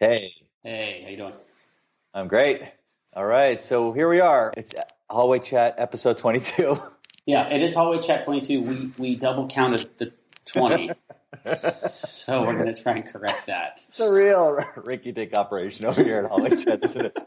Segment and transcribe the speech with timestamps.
[0.00, 0.30] Hey,
[0.62, 1.34] Hey, how you doing?
[2.14, 2.62] I'm great.
[3.14, 4.50] All right, so here we are.
[4.56, 4.72] It's
[5.10, 6.78] Hallway Chat episode 22.
[7.26, 8.62] Yeah, it is hallway chat twenty two.
[8.62, 10.12] We we double counted the
[10.46, 10.90] twenty,
[11.54, 13.82] so we're going to try and correct that.
[13.88, 17.18] It's a real Ricky Dick operation over here at Hallway Chat, isn't it?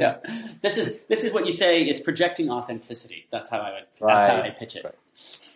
[0.00, 0.16] Yeah,
[0.62, 1.84] this is this is what you say.
[1.84, 3.26] It's projecting authenticity.
[3.30, 3.84] That's how I would.
[4.00, 4.84] That's how I pitch it.
[4.84, 4.94] Right.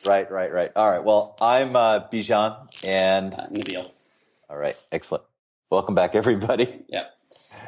[0.07, 0.71] Right, right, right.
[0.77, 1.03] All right.
[1.03, 3.91] Well, I'm uh, Bijan, and Uh, Nabeel.
[4.51, 5.25] all right, excellent.
[5.71, 6.85] Welcome back, everybody.
[6.89, 7.05] Yeah.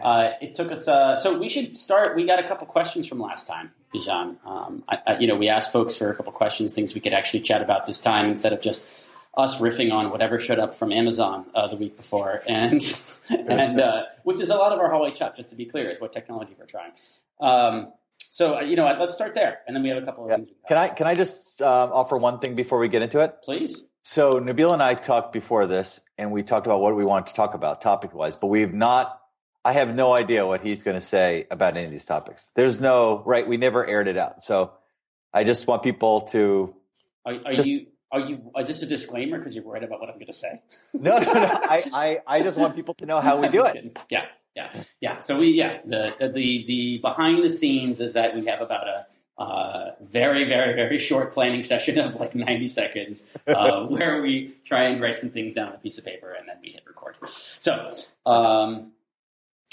[0.02, 0.88] Uh, it took us.
[0.88, 2.16] Uh, so we should start.
[2.16, 4.36] We got a couple questions from last time, Bijan.
[4.46, 7.12] Um, I, I, you know, we asked folks for a couple questions, things we could
[7.12, 8.88] actually chat about this time instead of just
[9.36, 12.80] us riffing on whatever showed up from Amazon uh, the week before, and
[13.28, 15.36] and uh, which is a lot of our hallway chat.
[15.36, 16.92] Just to be clear, is what technology we're trying.
[17.40, 20.24] Um, so uh, you know, what, let's start there, and then we have a couple
[20.24, 20.36] of Yeah.
[20.36, 20.50] things.
[20.66, 23.34] Can I can I just um, offer one thing before we get into it?
[23.42, 23.84] please?
[24.02, 27.34] So Nabeel and I talked before this, and we talked about what we wanted to
[27.34, 29.18] talk about topic wise, but we've not.
[29.64, 32.50] I have no idea what he's going to say about any of these topics.
[32.56, 33.46] There's no right.
[33.46, 34.72] We never aired it out, so
[35.34, 36.74] I just want people to.
[37.26, 37.86] Are, are Just- you?
[38.12, 38.50] Are you?
[38.58, 40.60] Is this a disclaimer because you're worried about what I'm going to say?
[40.94, 41.60] No, no, no.
[41.62, 43.74] I, I, I just want people to know how we do it.
[43.74, 43.92] kidding.
[44.10, 44.24] Yeah,
[44.56, 45.18] yeah, yeah.
[45.20, 49.06] So we, yeah, the the the behind the scenes is that we have about a
[49.40, 54.84] uh, very, very, very short planning session of like 90 seconds uh, where we try
[54.84, 57.16] and write some things down on a piece of paper and then we hit record.
[57.26, 57.94] So,
[58.26, 58.92] um,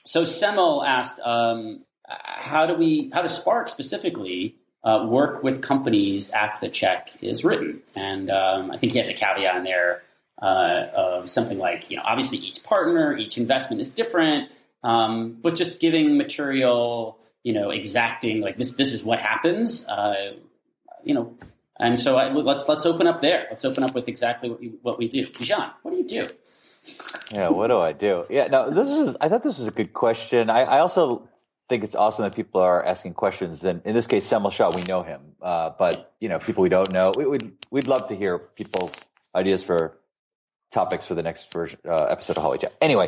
[0.05, 6.31] so Semil asked, um, how do we, how does Spark specifically uh, work with companies
[6.31, 7.81] after the check is written?
[7.93, 10.01] And um, I think he had the caveat in there
[10.41, 14.49] uh, of something like, you know, obviously each partner, each investment is different,
[14.81, 18.73] um, but just giving material, you know, exacting like this.
[18.76, 20.34] This is what happens, uh,
[21.06, 21.34] you know.
[21.80, 23.48] And so I, let's let's open up there.
[23.50, 25.28] Let's open up with exactly what we, what we do.
[25.40, 26.28] Jean, what do you do?
[27.31, 28.25] Yeah, what do I do?
[28.30, 29.16] Yeah, no, this is.
[29.22, 30.50] I thought this was a good question.
[30.50, 31.30] I, I also
[31.70, 33.64] think it's awesome that people are asking questions.
[33.64, 36.70] And in this case, Semil Shah, we know him, uh, but you know, people we
[36.70, 38.94] don't know, we, we'd we'd love to hear people's
[39.34, 39.97] ideas for
[40.72, 42.75] topics for the next version uh, episode of Hallway Chat.
[42.81, 43.07] Anyway,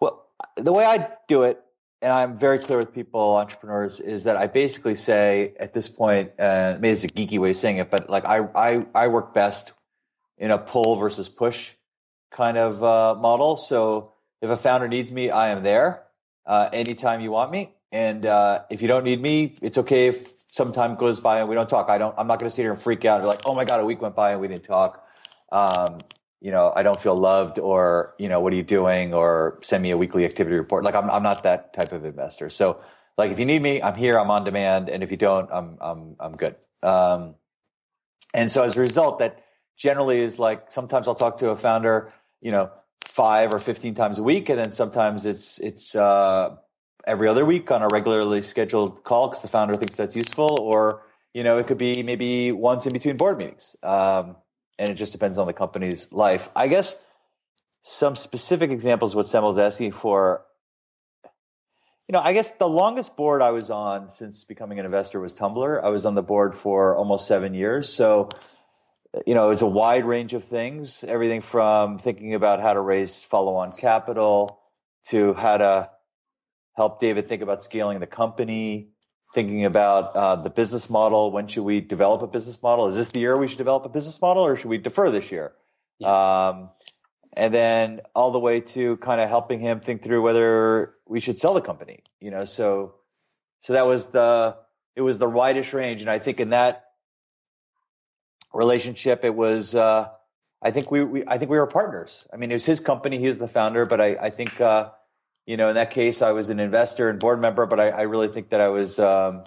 [0.00, 0.26] well,
[0.56, 1.62] the way I do it,
[2.02, 6.32] and I'm very clear with people, entrepreneurs, is that I basically say at this point,
[6.38, 9.32] uh, maybe it's a geeky way of saying it, but like I I I work
[9.32, 9.72] best
[10.38, 11.72] in a pull versus push
[12.30, 13.56] kind of uh, model.
[13.56, 14.12] So
[14.42, 16.04] if a founder needs me, I am there
[16.44, 17.72] uh, anytime you want me.
[17.90, 21.48] And uh, if you don't need me, it's okay if some time goes by and
[21.48, 21.88] we don't talk.
[21.88, 22.14] I don't.
[22.18, 23.84] I'm not going to sit here and freak out be like, "Oh my god, a
[23.84, 25.04] week went by and we didn't talk."
[25.50, 26.00] Um,
[26.40, 29.14] you know, I don't feel loved, or you know, what are you doing?
[29.14, 30.84] Or send me a weekly activity report.
[30.84, 32.50] Like I'm, I'm not that type of investor.
[32.50, 32.80] So,
[33.18, 34.18] like, if you need me, I'm here.
[34.18, 36.56] I'm on demand, and if you don't, I'm, I'm, I'm good.
[36.82, 37.36] Um,
[38.34, 39.42] and so as a result, that
[39.76, 42.70] generally is like sometimes I'll talk to a founder, you know,
[43.04, 44.48] five or 15 times a week.
[44.48, 46.56] And then sometimes it's, it's, uh,
[47.06, 50.58] every other week on a regularly scheduled call because the founder thinks that's useful.
[50.60, 51.02] Or,
[51.32, 53.74] you know, it could be maybe once in between board meetings.
[53.82, 54.36] Um,
[54.78, 56.48] and it just depends on the company's life.
[56.54, 56.96] I guess
[57.82, 60.44] some specific examples, what Semil's asking for.
[62.08, 65.34] You know, I guess the longest board I was on since becoming an investor was
[65.34, 65.82] Tumblr.
[65.82, 67.88] I was on the board for almost seven years.
[67.88, 68.28] So,
[69.26, 73.22] you know, it's a wide range of things, everything from thinking about how to raise
[73.22, 74.60] follow on capital
[75.08, 75.90] to how to
[76.74, 78.90] help David think about scaling the company,
[79.36, 81.30] thinking about uh, the business model.
[81.30, 82.86] When should we develop a business model?
[82.88, 85.30] Is this the year we should develop a business model or should we defer this
[85.30, 85.52] year?
[86.02, 86.70] Um,
[87.34, 91.38] and then all the way to kind of helping him think through whether we should
[91.38, 92.94] sell the company, you know, so,
[93.60, 94.56] so that was the,
[94.94, 96.00] it was the widest range.
[96.00, 96.86] And I think in that
[98.54, 100.08] relationship, it was, uh,
[100.62, 102.26] I think we, we, I think we were partners.
[102.32, 103.18] I mean, it was his company.
[103.18, 104.92] He was the founder, but I, I think, uh,
[105.46, 108.02] you know, in that case, I was an investor and board member, but I, I
[108.02, 109.44] really think that I was, um,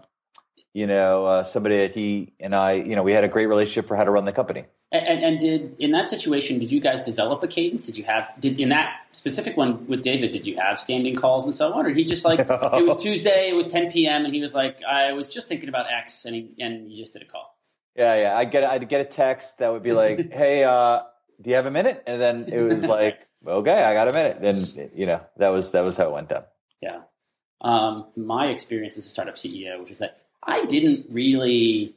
[0.73, 3.87] you know, uh, somebody that he and I, you know, we had a great relationship
[3.87, 4.65] for how to run the company.
[4.91, 7.85] And, and, and did in that situation, did you guys develop a cadence?
[7.85, 10.31] Did you have did in that specific one with David?
[10.31, 12.55] Did you have standing calls and so on, or he just like No.
[12.73, 14.25] it was Tuesday, it was 10 p.m.
[14.25, 17.13] and he was like, I was just thinking about X, and he, and you just
[17.13, 17.55] did a call.
[17.95, 18.37] Yeah, yeah.
[18.37, 21.01] I'd get I'd get a text that would be like, "Hey, uh,
[21.41, 24.41] do you have a minute?" And then it was like, "Okay, I got a minute."
[24.41, 26.43] Then you know that was that was how it went down.
[26.81, 27.01] Yeah.
[27.61, 31.95] Um, my experience as a startup CEO, which is that I didn't really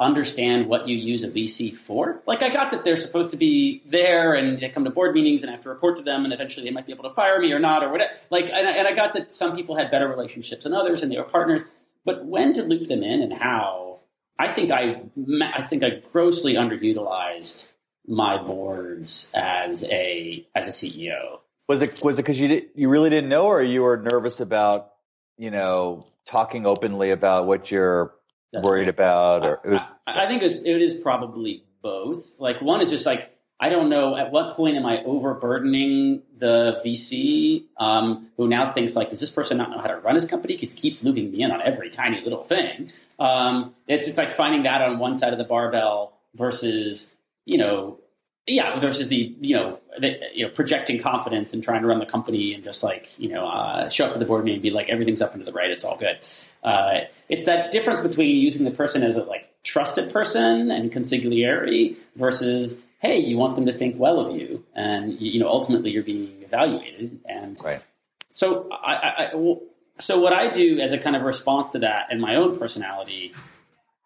[0.00, 2.22] understand what you use a VC for.
[2.26, 5.42] Like, I got that they're supposed to be there and they come to board meetings
[5.42, 7.38] and I have to report to them and eventually they might be able to fire
[7.38, 8.12] me or not or whatever.
[8.28, 11.12] Like, and I, and I got that some people had better relationships than others and
[11.12, 11.62] they were partners.
[12.04, 14.00] But when to loop them in and how,
[14.38, 15.02] I think I,
[15.40, 17.72] I think I grossly underutilized
[18.06, 21.40] my boards as a as a CEO.
[21.68, 24.40] Was it was it because you did, you really didn't know, or you were nervous
[24.40, 24.92] about
[25.36, 28.14] you know talking openly about what you're
[28.52, 28.88] That's worried right.
[28.88, 29.44] about?
[29.44, 32.38] Or it was, I, I think it, was, it is probably both.
[32.38, 36.80] Like one is just like I don't know at what point am I overburdening the
[36.84, 40.24] VC um, who now thinks like, does this person not know how to run his
[40.24, 42.90] company because he keeps looping me in on every tiny little thing?
[43.18, 47.13] Um, it's it's like finding that on one side of the barbell versus
[47.44, 47.98] you know
[48.46, 52.06] yeah versus the you know the, you know projecting confidence and trying to run the
[52.06, 54.70] company and just like you know uh, show up to the board meeting and be
[54.70, 56.18] like everything's up and to the right it's all good.
[56.62, 61.96] Uh, it's that difference between using the person as a like trusted person and consigliere
[62.16, 66.02] versus hey, you want them to think well of you, and you know ultimately you're
[66.02, 67.20] being evaluated.
[67.26, 67.82] And right.
[68.30, 68.94] so I,
[69.34, 69.56] I,
[69.98, 73.34] so what I do as a kind of response to that and my own personality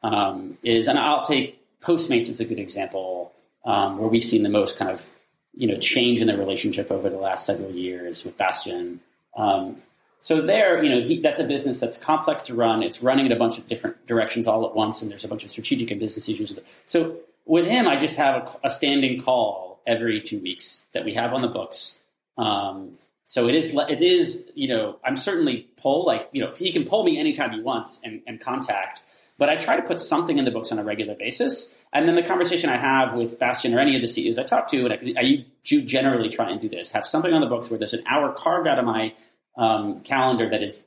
[0.02, 3.33] um, is, and I'll take Postmates is a good example,
[3.65, 5.09] um, where we've seen the most kind of
[5.55, 9.01] you know change in the relationship over the last several years with Bastian.
[9.37, 9.83] Um,
[10.21, 12.83] so there, you know, he, that's a business that's complex to run.
[12.83, 15.45] It's running in a bunch of different directions all at once, and there's a bunch
[15.45, 16.59] of strategic and business issues.
[16.87, 21.15] So with him, I just have a, a, standing call every two weeks that we
[21.15, 22.01] have on the books.
[22.37, 26.73] Um, so it is, it is, you know, I'm certainly pull like, you know, he
[26.73, 29.03] can pull me anytime he wants and, and contact,
[29.38, 31.79] but I try to put something in the books on a regular basis.
[31.93, 34.67] And then the conversation I have with Bastian or any of the CEOs I talk
[34.69, 37.70] to, and I, I do generally try and do this, have something on the books
[37.70, 39.14] where there's an hour carved out of my
[39.56, 40.81] um, calendar that is,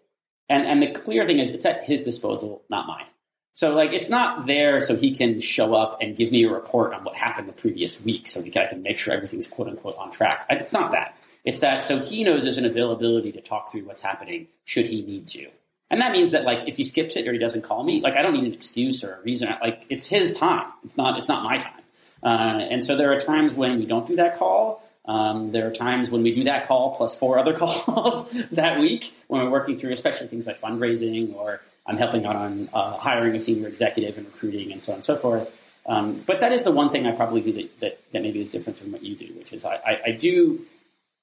[0.50, 3.06] and, and the clear thing is it's at his disposal, not mine.
[3.54, 6.94] So like it's not there so he can show up and give me a report
[6.94, 9.68] on what happened the previous week so we can, I can make sure everything's quote
[9.68, 10.46] unquote on track.
[10.50, 11.18] It's not that.
[11.44, 15.02] It's that so he knows there's an availability to talk through what's happening should he
[15.02, 15.50] need to.
[15.92, 18.16] And that means that like if he skips it or he doesn't call me, like
[18.16, 19.50] I don't need an excuse or a reason.
[19.62, 20.72] Like it's his time.
[20.84, 21.82] It's not it's not my time.
[22.24, 24.84] Uh, and so there are times when we don't do that call.
[25.06, 29.14] Um, there are times when we do that call plus four other calls that week
[29.28, 33.36] when we're working through, especially things like fundraising or I'm helping out on uh, hiring
[33.36, 35.52] a senior executive and recruiting and so on and so forth.
[35.86, 38.52] Um, but that is the one thing I probably do that, that, that, maybe is
[38.52, 40.64] different from what you do, which is I, I, I do,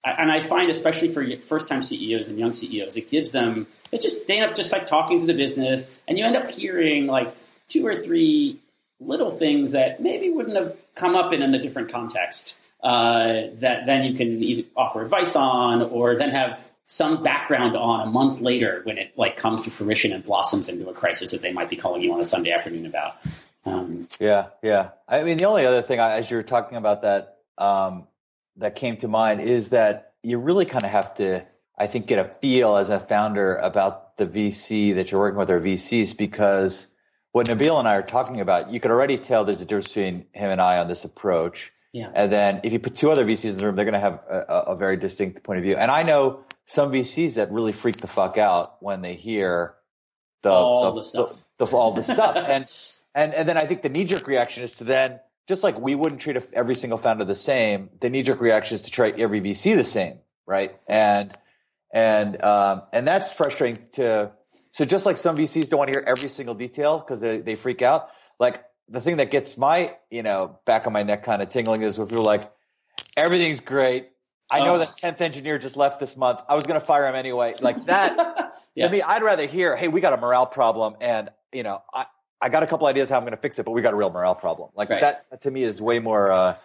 [0.04, 4.00] and I find especially for first time CEOs and young CEOs, it gives them, it
[4.00, 7.06] just, they end up just like talking to the business and you end up hearing
[7.06, 7.34] like
[7.68, 8.60] two or three
[9.00, 12.60] little things that maybe wouldn't have come up in, in a different context.
[12.82, 18.06] Uh, that then you can either offer advice on or then have some background on
[18.06, 21.42] a month later when it like comes to fruition and blossoms into a crisis that
[21.42, 23.16] they might be calling you on a Sunday afternoon about.
[23.66, 24.90] Um, yeah, yeah.
[25.06, 28.06] I mean, the only other thing as you were talking about that um,
[28.58, 31.46] that came to mind is that you really kind of have to,
[31.78, 35.50] I think, get a feel as a founder about the VC that you're working with
[35.50, 36.88] or VCs because
[37.32, 40.26] what Nabeel and I are talking about, you could already tell there's a difference between
[40.32, 41.72] him and I on this approach.
[41.92, 42.10] Yeah.
[42.14, 44.20] And then if you put two other VCs in the room, they're going to have
[44.28, 45.76] a, a very distinct point of view.
[45.76, 49.74] And I know some VCs that really freak the fuck out when they hear
[50.42, 52.70] the all the, the stuff, the, the, all the stuff, and
[53.14, 55.94] and and then I think the knee jerk reaction is to then just like we
[55.94, 57.90] wouldn't treat every single founder the same.
[58.00, 60.76] The knee jerk reaction is to treat every VC the same, right?
[60.86, 61.36] And
[61.92, 64.32] and um, and that's frustrating to.
[64.72, 67.54] So just like some VCs don't want to hear every single detail because they they
[67.56, 68.10] freak out.
[68.38, 71.82] Like the thing that gets my you know back on my neck kind of tingling
[71.82, 72.52] is when people are like
[73.16, 74.08] everything's great
[74.50, 74.78] I know oh.
[74.78, 76.40] that tenth engineer just left this month.
[76.48, 77.54] I was going to fire him anyway.
[77.60, 78.86] Like that yeah.
[78.86, 82.06] to me, I'd rather hear, "Hey, we got a morale problem," and you know, I
[82.40, 83.96] I got a couple ideas how I'm going to fix it, but we got a
[83.96, 84.70] real morale problem.
[84.74, 85.00] Like right.
[85.00, 86.56] that to me is way more, uh,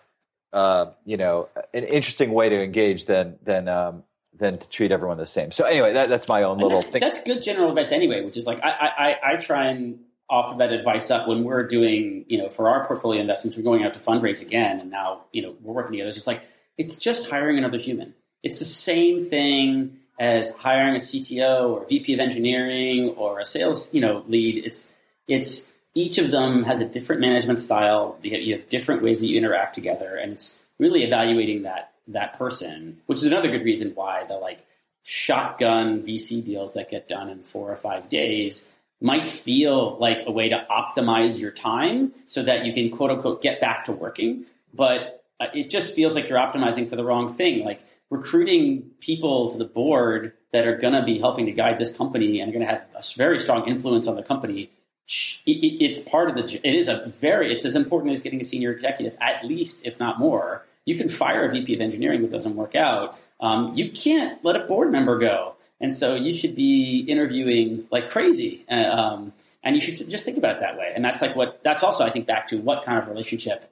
[0.51, 4.03] uh, you know, an interesting way to engage than than um,
[4.38, 5.51] than to treat everyone the same.
[5.51, 7.01] So anyway, that, that's my own little that's, thing.
[7.01, 10.00] That's good general advice anyway, which is like I, I I try and
[10.30, 13.84] offer that advice up when we're doing, you know, for our portfolio investments, we're going
[13.84, 16.10] out to fundraise again, and now you know we're working together.
[16.10, 18.13] It's just like it's just hiring another human.
[18.44, 23.94] It's the same thing as hiring a CTO or VP of engineering or a sales,
[23.94, 24.63] you know, lead.
[24.63, 24.94] It's
[25.27, 28.18] it's each of them has a different management style.
[28.24, 33.00] You have different ways that you interact together, and it's really evaluating that that person,
[33.06, 34.65] which is another good reason why the like
[35.03, 40.32] shotgun VC deals that get done in four or five days might feel like a
[40.32, 44.46] way to optimize your time so that you can quote unquote get back to working.
[44.74, 47.65] But uh, it just feels like you're optimizing for the wrong thing.
[47.65, 51.96] Like recruiting people to the board that are going to be helping to guide this
[51.96, 54.72] company and are going to have a very strong influence on the company.
[55.07, 56.60] It's part of the.
[56.67, 57.51] It is a very.
[57.51, 60.65] It's as important as getting a senior executive, at least, if not more.
[60.86, 63.19] You can fire a VP of engineering that doesn't work out.
[63.39, 68.10] Um, you can't let a board member go, and so you should be interviewing like
[68.10, 68.65] crazy.
[68.69, 69.33] Uh, um,
[69.63, 70.91] and you should just think about it that way.
[70.95, 71.62] And that's like what.
[71.63, 73.69] That's also, I think, back to what kind of relationship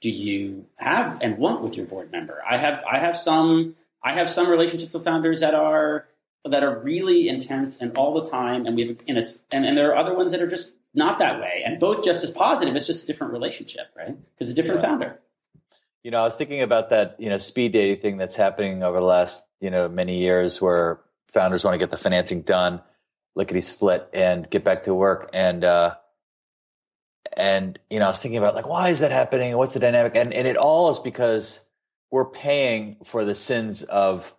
[0.00, 2.42] do you have and want with your board member?
[2.48, 6.06] I have I have some I have some relationships with founders that are
[6.44, 9.76] that are really intense and all the time, and we have and it's and, and
[9.76, 12.76] there are other ones that are just not that way, and both just as positive.
[12.76, 14.16] It's just a different relationship, right?
[14.34, 14.88] Because a different yeah.
[14.88, 15.20] founder.
[16.02, 19.00] You know, I was thinking about that, you know, speed dating thing that's happening over
[19.00, 22.82] the last, you know, many years where founders want to get the financing done,
[23.34, 25.30] lickety split, and get back to work.
[25.32, 25.94] And uh,
[27.36, 29.56] and you know, I was thinking about like, why is that happening?
[29.56, 30.14] What's the dynamic?
[30.14, 31.64] And and it all is because
[32.10, 34.34] we're paying for the sins of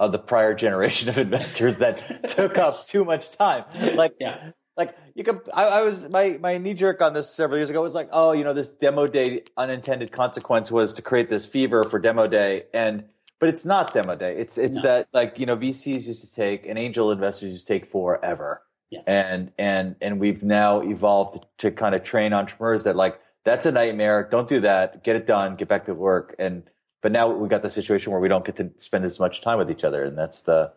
[0.00, 3.64] of the prior generation of investors that took up too much time.
[3.94, 4.52] Like, yeah.
[4.76, 7.82] like you could, I, I, was, my, my knee jerk on this several years ago
[7.82, 11.84] was like, oh, you know, this demo day unintended consequence was to create this fever
[11.84, 12.64] for demo day.
[12.72, 13.04] And,
[13.38, 14.36] but it's not demo day.
[14.36, 14.82] It's, it's no.
[14.82, 18.62] that like, you know, VCs used to take and angel investors used to take forever.
[18.88, 19.00] Yeah.
[19.06, 23.72] And, and, and we've now evolved to kind of train entrepreneurs that like, that's a
[23.72, 24.26] nightmare.
[24.30, 25.04] Don't do that.
[25.04, 25.56] Get it done.
[25.56, 26.34] Get back to work.
[26.38, 26.64] And,
[27.00, 29.58] but now we got the situation where we don't get to spend as much time
[29.58, 30.04] with each other.
[30.04, 30.72] And that's the,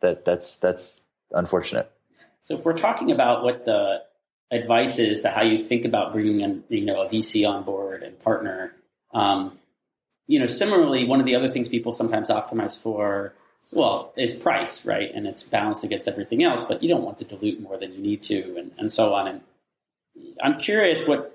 [0.00, 1.90] that, that's, that's unfortunate.
[2.42, 4.02] So if we're talking about what the
[4.50, 8.02] advice is to how you think about bringing in, you know, a VC on board
[8.02, 8.72] and partner,
[9.12, 9.58] um,
[10.26, 13.34] you know, similarly, one of the other things people sometimes optimize for
[13.72, 15.10] well, is price, right?
[15.14, 18.00] And it's balanced against everything else, but you don't want to dilute more than you
[18.00, 19.28] need to, and, and so on.
[19.28, 19.40] And
[20.42, 21.29] I'm curious what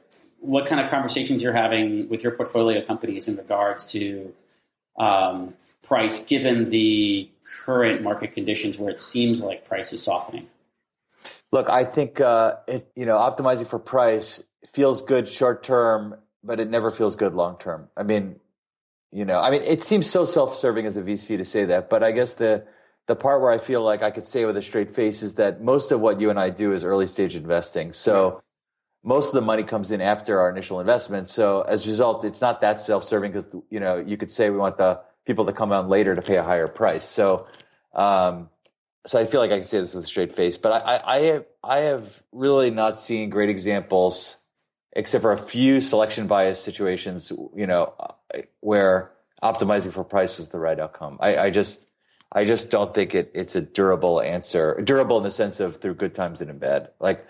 [0.45, 4.33] what kind of conversations you're having with your portfolio companies in regards to
[4.97, 7.29] um, price, given the
[7.65, 10.47] current market conditions where it seems like price is softening.
[11.51, 16.59] Look, I think uh, it, you know optimizing for price feels good short term, but
[16.59, 17.89] it never feels good long term.
[17.95, 18.39] I mean,
[19.11, 22.03] you know, I mean, it seems so self-serving as a VC to say that, but
[22.03, 22.65] I guess the
[23.07, 25.61] the part where I feel like I could say with a straight face is that
[25.61, 27.93] most of what you and I do is early stage investing.
[27.93, 28.41] So
[29.05, 31.29] most of the money comes in after our initial investment.
[31.29, 34.57] So as a result, it's not that self-serving because you know you could say we
[34.57, 37.07] want the people to come on later to pay a higher price.
[37.07, 37.47] So
[37.93, 38.49] um,
[39.05, 41.15] so I feel like I can say this with a straight face, but I, I,
[41.15, 44.37] I have I have really not seen great examples
[44.95, 47.93] except for a few selection bias situations, you know,
[48.61, 49.11] where
[49.43, 51.17] optimizing for price was the right outcome.
[51.19, 51.89] I, I just,
[52.31, 55.95] I just don't think it, it's a durable answer, durable in the sense of through
[55.95, 56.89] good times and in bad.
[56.99, 57.27] Like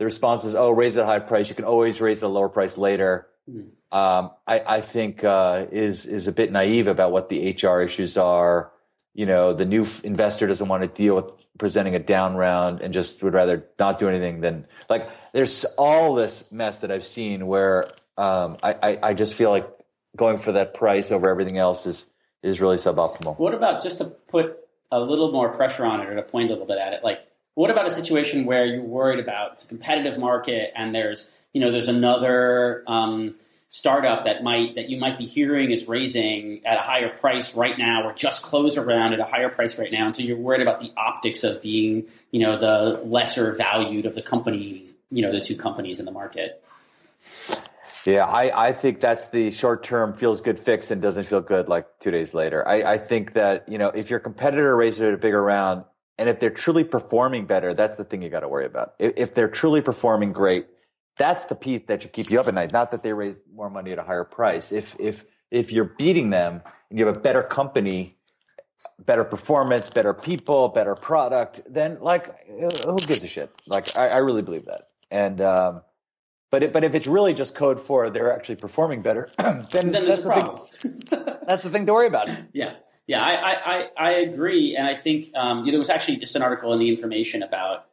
[0.00, 1.50] the response is, oh, raise at a high price.
[1.50, 3.28] You can always raise a lower price later.
[3.46, 3.68] Mm-hmm.
[3.94, 8.16] Um, I, I think, uh, is, is a bit naive about what the HR issues
[8.16, 8.72] are.
[9.12, 11.26] You know, the new investor doesn't want to deal with
[11.58, 16.14] presenting a down round and just would rather not do anything than like there's all
[16.14, 19.68] this mess that I've seen where um, I, I, I just feel like
[20.16, 22.10] going for that price over everything else is
[22.42, 23.38] is really suboptimal.
[23.38, 24.56] What about just to put
[24.90, 27.04] a little more pressure on it or to point a little bit at it?
[27.04, 27.18] Like,
[27.60, 31.60] what about a situation where you're worried about it's a competitive market and there's you
[31.60, 33.36] know there's another um,
[33.68, 37.76] startup that might that you might be hearing is raising at a higher price right
[37.76, 40.62] now or just closed around at a higher price right now and so you're worried
[40.62, 45.30] about the optics of being you know the lesser valued of the company you know
[45.30, 46.64] the two companies in the market?
[48.06, 51.68] Yeah i, I think that's the short term feels good fix and doesn't feel good
[51.68, 52.66] like two days later.
[52.66, 55.84] I, I think that you know if your competitor raises a bigger round
[56.20, 59.12] and if they're truly performing better that's the thing you got to worry about if,
[59.16, 60.66] if they're truly performing great
[61.20, 62.72] that's the piece that should keep you up at night.
[62.72, 64.72] Not that they raise more money at a higher price.
[64.72, 68.16] If if if you're beating them and you have a better company,
[68.98, 73.50] better performance, better people, better product, then like who gives a shit?
[73.66, 74.84] Like I, I really believe that.
[75.10, 75.82] And um,
[76.50, 79.92] but it, but if it's really just code for they're actually performing better, then, then
[79.92, 81.02] that's the thing.
[81.46, 82.30] that's the thing to worry about.
[82.54, 82.76] Yeah.
[83.10, 86.72] Yeah, I, I, I agree, and I think um, there was actually just an article
[86.72, 87.86] in the information about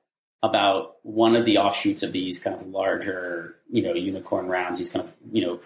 [0.44, 4.92] about one of the offshoots of these kind of larger, you know, unicorn rounds, these
[4.92, 5.60] kind of, you know,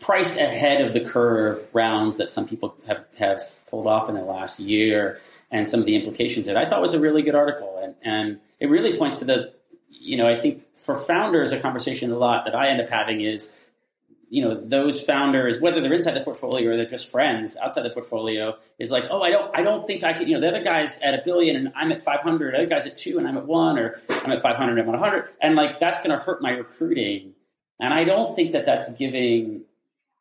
[0.00, 3.40] priced ahead of the curve rounds that some people have, have
[3.70, 5.20] pulled off in the last year
[5.52, 7.78] and some of the implications that I thought was a really good article.
[7.80, 9.52] And, and it really points to the,
[9.88, 13.20] you know, I think for founders, a conversation a lot that I end up having
[13.20, 13.56] is,
[14.30, 17.90] you know those founders, whether they're inside the portfolio or they're just friends outside the
[17.90, 20.28] portfolio, is like, oh, I don't, I don't think I could.
[20.28, 22.54] You know, the other guy's at a billion and I'm at 500.
[22.54, 24.94] The other guy's at two and I'm at one, or I'm at 500 and I'm
[24.94, 27.34] at 100, and like that's going to hurt my recruiting.
[27.80, 29.62] And I don't think that that's giving.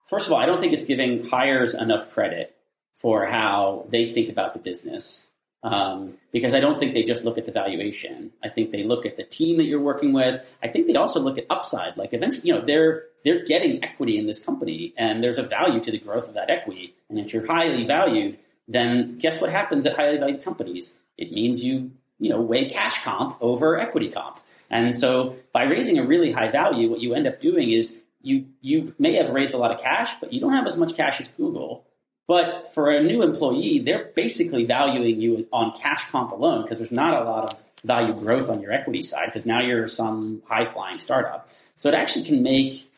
[0.06, 2.56] First of all, I don't think it's giving hires enough credit
[2.96, 5.28] for how they think about the business.
[5.68, 8.32] Um, because I don't think they just look at the valuation.
[8.44, 10.56] I think they look at the team that you're working with.
[10.64, 11.98] I think they also look at upside.
[11.98, 15.82] Like eventually, you know, they're they're getting equity in this company and there's a value
[15.82, 16.96] to the growth of that equity.
[17.10, 21.00] And if you're highly valued, then guess what happens at highly valued companies?
[21.18, 24.40] It means you, you know, weigh cash comp over equity comp.
[24.70, 28.46] And so by raising a really high value, what you end up doing is you,
[28.62, 31.20] you may have raised a lot of cash, but you don't have as much cash
[31.20, 31.86] as Google.
[32.28, 36.92] But for a new employee, they're basically valuing you on cash comp alone because there's
[36.92, 40.66] not a lot of value growth on your equity side because now you're some high
[40.66, 41.50] flying startup.
[41.78, 42.92] So it actually can make,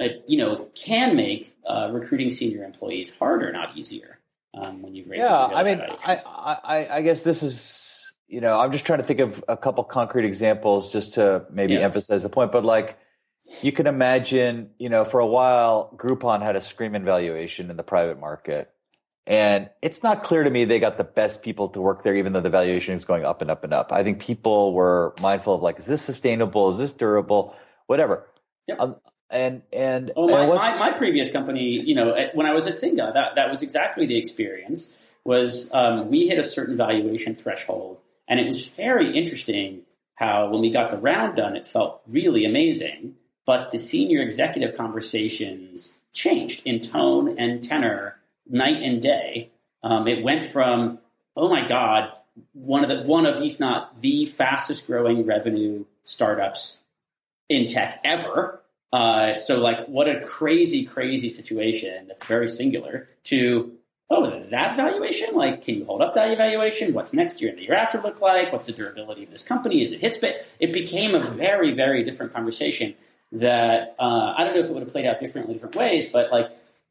[0.00, 4.18] uh, you know, can make uh, recruiting senior employees harder, not easier.
[4.54, 8.60] Um, when you raise yeah, I mean, I, I, I guess this is, you know,
[8.60, 11.80] I'm just trying to think of a couple concrete examples just to maybe yeah.
[11.80, 12.52] emphasize the point.
[12.52, 12.98] But like,
[13.62, 17.82] you can imagine, you know, for a while, Groupon had a screaming valuation in the
[17.82, 18.70] private market.
[19.26, 22.32] And it's not clear to me they got the best people to work there, even
[22.32, 23.92] though the valuation is going up and up and up.
[23.92, 26.70] I think people were mindful of like, is this sustainable?
[26.70, 27.54] Is this durable?
[27.86, 28.26] Whatever.
[28.66, 28.80] Yep.
[28.80, 28.96] Um,
[29.30, 32.74] and and, oh, my, my, my, previous company, you know, at, when I was at
[32.74, 34.96] Zynga, that that was exactly the experience.
[35.24, 39.82] Was um, we hit a certain valuation threshold, and it was very interesting
[40.16, 43.14] how when we got the round done, it felt really amazing
[43.46, 48.16] but the senior executive conversations changed in tone and tenor
[48.48, 49.50] night and day.
[49.82, 50.98] Um, it went from,
[51.36, 52.12] oh my God,
[52.52, 56.80] one of the one of if not the fastest growing revenue startups
[57.48, 58.60] in tech ever.
[58.92, 63.08] Uh, so like, what a crazy, crazy situation that's very singular.
[63.24, 63.72] To
[64.12, 65.34] oh, that valuation?
[65.34, 66.92] Like, can you hold up that evaluation?
[66.92, 68.52] What's next year and the year after look like?
[68.52, 69.82] What's the durability of this company?
[69.82, 70.54] Is it hit spit?
[70.60, 72.94] It became a very, very different conversation
[73.32, 76.30] that uh, I don't know if it would have played out differently different ways, but
[76.30, 76.50] like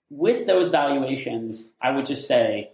[0.09, 2.71] with those valuations, I would just say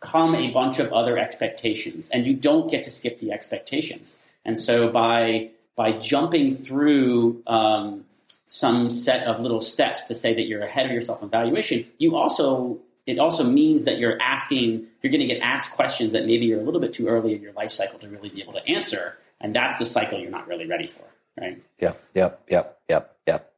[0.00, 4.18] come a bunch of other expectations, and you don't get to skip the expectations.
[4.44, 8.04] And so by by jumping through um,
[8.46, 12.16] some set of little steps to say that you're ahead of yourself in valuation, you
[12.16, 16.46] also it also means that you're asking you're going to get asked questions that maybe
[16.46, 18.68] you're a little bit too early in your life cycle to really be able to
[18.68, 21.04] answer, and that's the cycle you're not really ready for
[21.40, 21.62] right?
[21.80, 23.52] Yeah, yep, yep, yep, yep.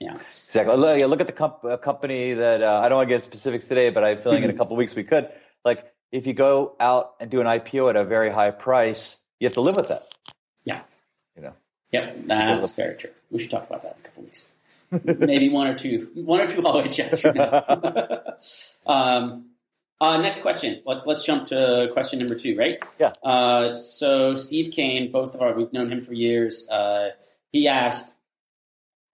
[0.00, 0.76] Yeah, exactly.
[0.76, 3.66] Look, look at the comp- uh, company that uh, I don't want to get specifics
[3.68, 5.28] today, but I'm feeling in a couple weeks we could.
[5.64, 9.46] Like, if you go out and do an IPO at a very high price, you
[9.46, 10.02] have to live with that.
[10.64, 10.82] Yeah,
[11.36, 11.54] you know.
[11.92, 13.10] Yep, that's very true.
[13.30, 14.52] We should talk about that in a couple weeks.
[15.18, 17.64] Maybe one or two, one or two hallway chats from now.
[18.86, 19.46] um,
[20.02, 20.82] uh, next question.
[20.84, 22.82] Let's let's jump to question number two, right?
[22.98, 23.12] Yeah.
[23.22, 26.68] Uh, so Steve Kane, both of our, we've known him for years.
[26.68, 27.10] Uh,
[27.52, 28.14] he asked,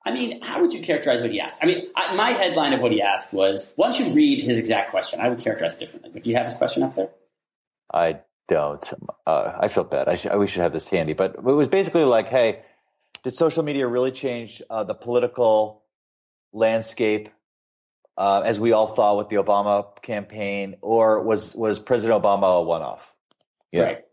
[0.07, 1.63] I mean, how would you characterize what he asked?
[1.63, 4.91] I mean, I, my headline of what he asked was, once you read his exact
[4.91, 6.11] question, I would characterize it differently.
[6.13, 7.11] But do you have his question up there?
[7.93, 8.93] I don't.
[9.27, 10.09] Uh, I feel bad.
[10.09, 11.13] I sh- we should have this handy.
[11.13, 12.63] But it was basically like, hey,
[13.25, 15.83] did social media really change uh, the political
[16.53, 17.29] landscape
[18.19, 22.63] uh, as we all thought with the Obama campaign, or was was President Obama a
[22.63, 23.15] one off?
[23.71, 23.83] Yeah.
[23.83, 24.05] Right.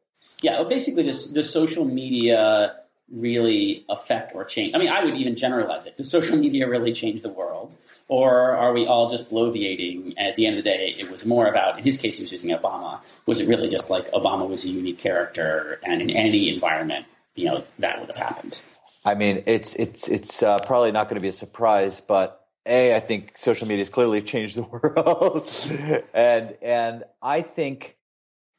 [0.41, 0.59] Yeah.
[0.59, 2.75] Well, basically, does, does social media
[3.11, 4.75] really affect or change?
[4.75, 5.97] I mean, I would even generalize it.
[5.97, 7.75] Does social media really change the world,
[8.07, 10.13] or are we all just bloviating?
[10.17, 11.79] And at the end of the day, it was more about.
[11.79, 12.99] In his case, he was using Obama.
[13.25, 17.45] Was it really just like Obama was a unique character, and in any environment, you
[17.45, 18.61] know, that would have happened?
[19.03, 22.95] I mean, it's it's it's uh, probably not going to be a surprise, but a,
[22.95, 24.63] I think social media has clearly changed the
[25.93, 27.97] world, and and I think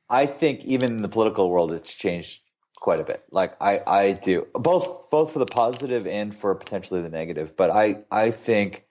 [0.09, 2.43] I think even in the political world, it's changed
[2.77, 3.25] quite a bit.
[3.31, 7.57] Like I I do both both for the positive and for potentially the negative.
[7.57, 8.87] But I I think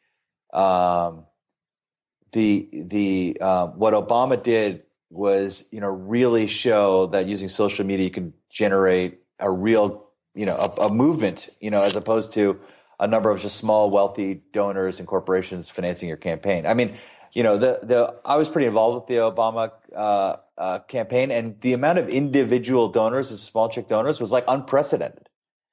[0.54, 1.26] um,
[2.32, 8.06] the the um, what Obama did was you know really show that using social media
[8.06, 12.60] you can generate a real you know a, a movement you know as opposed to
[13.00, 16.66] a number of just small, wealthy donors and corporations financing your campaign.
[16.66, 16.98] I mean,
[17.34, 21.60] you know, the the I was pretty involved with the Obama uh, uh, campaign, and
[21.60, 25.28] the amount of individual donors and small check donors was like unprecedented.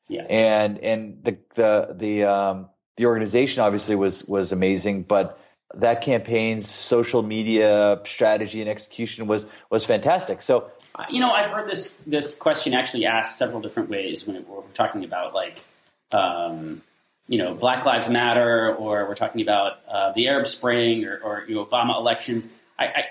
[0.09, 5.39] Yeah, and and the the the um, the organization obviously was was amazing, but
[5.75, 10.43] that campaign's social media strategy and execution was was fantastic.
[10.43, 10.71] So
[11.09, 15.05] you know, I've heard this this question actually asked several different ways when, we're talking
[15.05, 15.63] about like.
[16.11, 16.83] Um,
[17.29, 21.45] you know, Black Lives Matter, or we're talking about uh, the Arab Spring, or, or
[21.49, 22.49] you know, Obama elections.
[22.79, 23.05] I, I,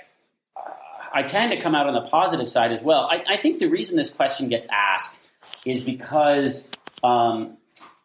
[1.14, 3.08] I, tend to come out on the positive side as well.
[3.10, 5.30] I, I think the reason this question gets asked
[5.66, 6.72] is because
[7.04, 7.58] um,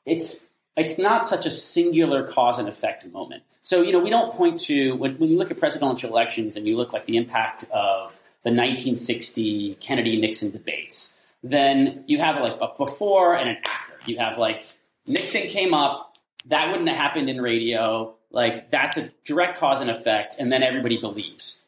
[0.05, 3.43] it's it's not such a singular cause and effect moment.
[3.63, 6.67] So you know, we don't point to when, when you look at presidential elections and
[6.67, 8.15] you look like the impact of
[8.45, 11.21] the 1960 Kennedy Nixon debates.
[11.43, 13.95] Then you have like a before and an after.
[14.07, 14.63] You have like
[15.07, 16.17] Nixon came up.
[16.47, 18.15] That wouldn't have happened in radio.
[18.31, 21.61] Like that's a direct cause and effect, and then everybody believes.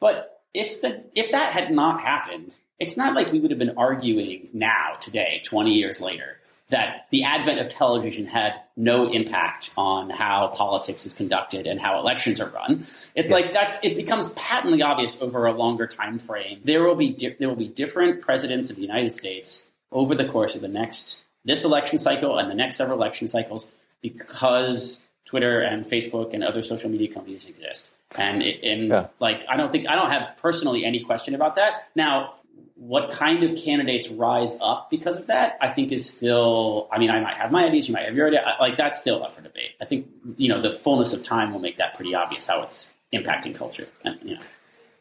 [0.00, 3.76] But if the if that had not happened, it's not like we would have been
[3.76, 10.10] arguing now today, twenty years later, that the advent of television had no impact on
[10.10, 12.84] how politics is conducted and how elections are run.
[13.14, 13.32] It Yeah.
[13.32, 16.60] like that's it becomes patently obvious over a longer time frame.
[16.64, 20.24] There will be di- there will be different presidents of the United States over the
[20.24, 23.66] course of the next this election cycle and the next several election cycles
[24.00, 27.92] because Twitter and Facebook and other social media companies exist.
[28.16, 29.06] And it, and Yeah.
[29.18, 31.88] like I don't think I don't have personally any question about that.
[31.96, 32.34] Now,
[32.76, 35.56] what kind of candidates rise up because of that?
[35.60, 36.88] I think is still.
[36.92, 38.56] I mean, I might have my ideas, you might have your idea.
[38.60, 39.70] Like that's still up for debate.
[39.80, 42.92] I think you know the fullness of time will make that pretty obvious how it's
[43.12, 43.86] impacting culture.
[44.04, 44.42] And, you know.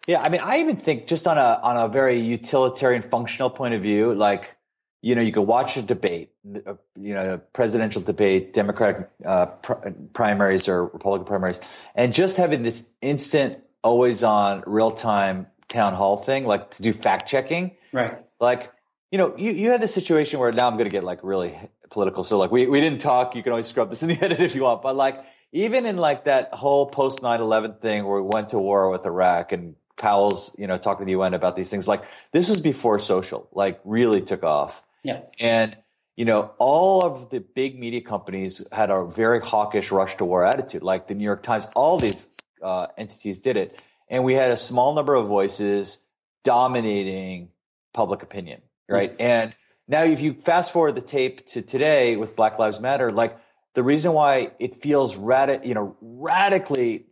[0.07, 3.73] Yeah, I mean, I even think just on a on a very utilitarian, functional point
[3.73, 4.55] of view, like
[5.03, 6.31] you know, you could watch a debate,
[6.65, 11.59] uh, you know, a presidential debate, Democratic uh, pr- primaries or Republican primaries,
[11.93, 16.93] and just having this instant, always on, real time town hall thing, like to do
[16.93, 17.71] fact checking.
[17.91, 18.17] Right.
[18.39, 18.71] Like,
[19.11, 21.53] you know, you, you had this situation where now I'm going to get like really
[21.91, 22.23] political.
[22.23, 23.35] So like we, we didn't talk.
[23.35, 24.81] You can always scrub this in the edit if you want.
[24.81, 25.19] But like,
[25.51, 29.51] even in like that whole post 9-11 thing where we went to war with Iraq
[29.51, 32.99] and Powell's, you know, talking to the UN about these things, like this was before
[32.99, 34.81] social, like really took off.
[35.03, 35.21] Yeah.
[35.39, 35.77] And,
[36.15, 40.45] you know, all of the big media companies had a very hawkish rush to war
[40.45, 40.83] attitude.
[40.83, 42.27] Like the New York Times, all these
[42.61, 43.79] uh, entities did it.
[44.09, 45.99] And we had a small number of voices
[46.43, 47.49] dominating
[47.93, 49.15] public opinion, right?
[49.19, 49.55] And
[49.87, 53.37] now if you fast forward the tape to today with Black Lives Matter, like
[53.73, 57.05] the reason why it feels radi- you know, radically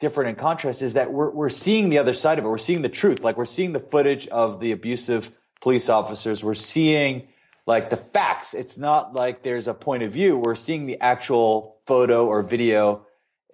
[0.00, 2.48] different in contrast is that we're, we're seeing the other side of it.
[2.48, 3.22] We're seeing the truth.
[3.22, 6.42] Like we're seeing the footage of the abusive police officers.
[6.42, 7.28] We're seeing
[7.68, 8.54] like the facts.
[8.54, 10.38] It's not like there's a point of view.
[10.38, 13.06] We're seeing the actual photo or video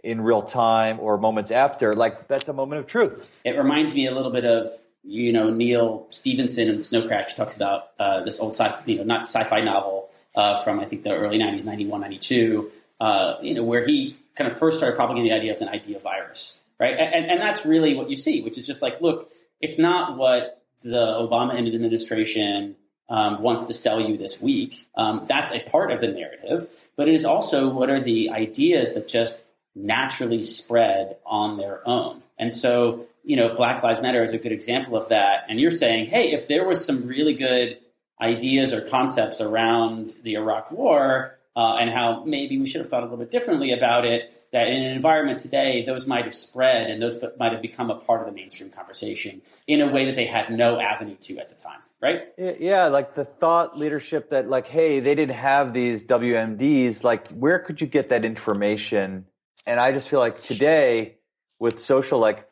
[0.05, 1.94] in real time or moments after.
[1.94, 3.40] Like that's a moment of truth.
[3.44, 4.70] It reminds me a little bit of
[5.03, 9.03] you know Neal Stephenson in Snow Crash talks about uh, this old sci you know
[9.03, 13.64] not sci-fi novel uh, from I think the early '90s, '91, '92, uh, you know
[13.64, 16.96] where he kind of first started propagating the idea of an idea virus, right?
[16.96, 20.62] And, and that's really what you see, which is just like, look, it's not what
[20.83, 22.77] the Obama administration
[23.09, 24.87] um, wants to sell you this week.
[24.97, 28.95] Um, that's a part of the narrative, but it is also what are the ideas
[28.95, 29.43] that just
[29.75, 32.23] naturally spread on their own.
[32.38, 35.47] And so, you know, Black Lives Matter is a good example of that.
[35.49, 37.79] And you're saying, hey, if there was some really good
[38.21, 43.03] ideas or concepts around the Iraq War uh, and how maybe we should have thought
[43.03, 46.88] a little bit differently about it, that in an environment today, those might have spread
[46.88, 50.14] and those might have become a part of the mainstream conversation in a way that
[50.14, 52.29] they had no avenue to at the time, right?
[52.38, 57.03] Yeah, like the thought leadership that like, hey, they didn't have these WMDs.
[57.03, 59.27] Like, where could you get that information?
[59.67, 61.17] And I just feel like today
[61.59, 62.49] with social, like,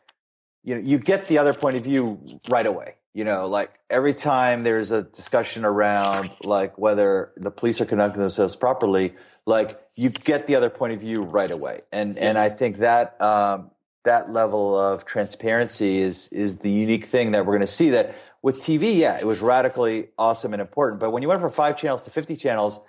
[0.65, 2.97] you know, you get the other point of view right away.
[3.14, 8.20] You know, like every time there's a discussion around like whether the police are conducting
[8.20, 11.83] themselves properly, like you get the other point of view right away.
[11.92, 13.70] And and I think that um,
[14.05, 17.90] that level of transparency is is the unique thing that we're going to see.
[17.90, 20.98] That with TV, yeah, it was radically awesome and important.
[20.98, 22.81] But when you went from five channels to fifty channels,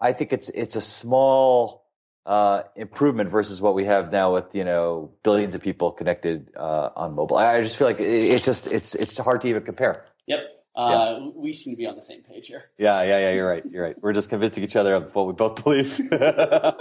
[0.00, 1.87] I think it's it's a small
[2.28, 6.90] uh, improvement versus what we have now with you know billions of people connected uh,
[6.94, 7.38] on mobile.
[7.38, 10.04] I, I just feel like it, it's just it's it's hard to even compare.
[10.26, 10.40] Yep.
[10.76, 12.66] Uh, We seem to be on the same page here.
[12.78, 13.32] Yeah, yeah, yeah.
[13.32, 13.64] You're right.
[13.68, 13.96] You're right.
[14.00, 15.98] We're just convincing each other of what we both believe.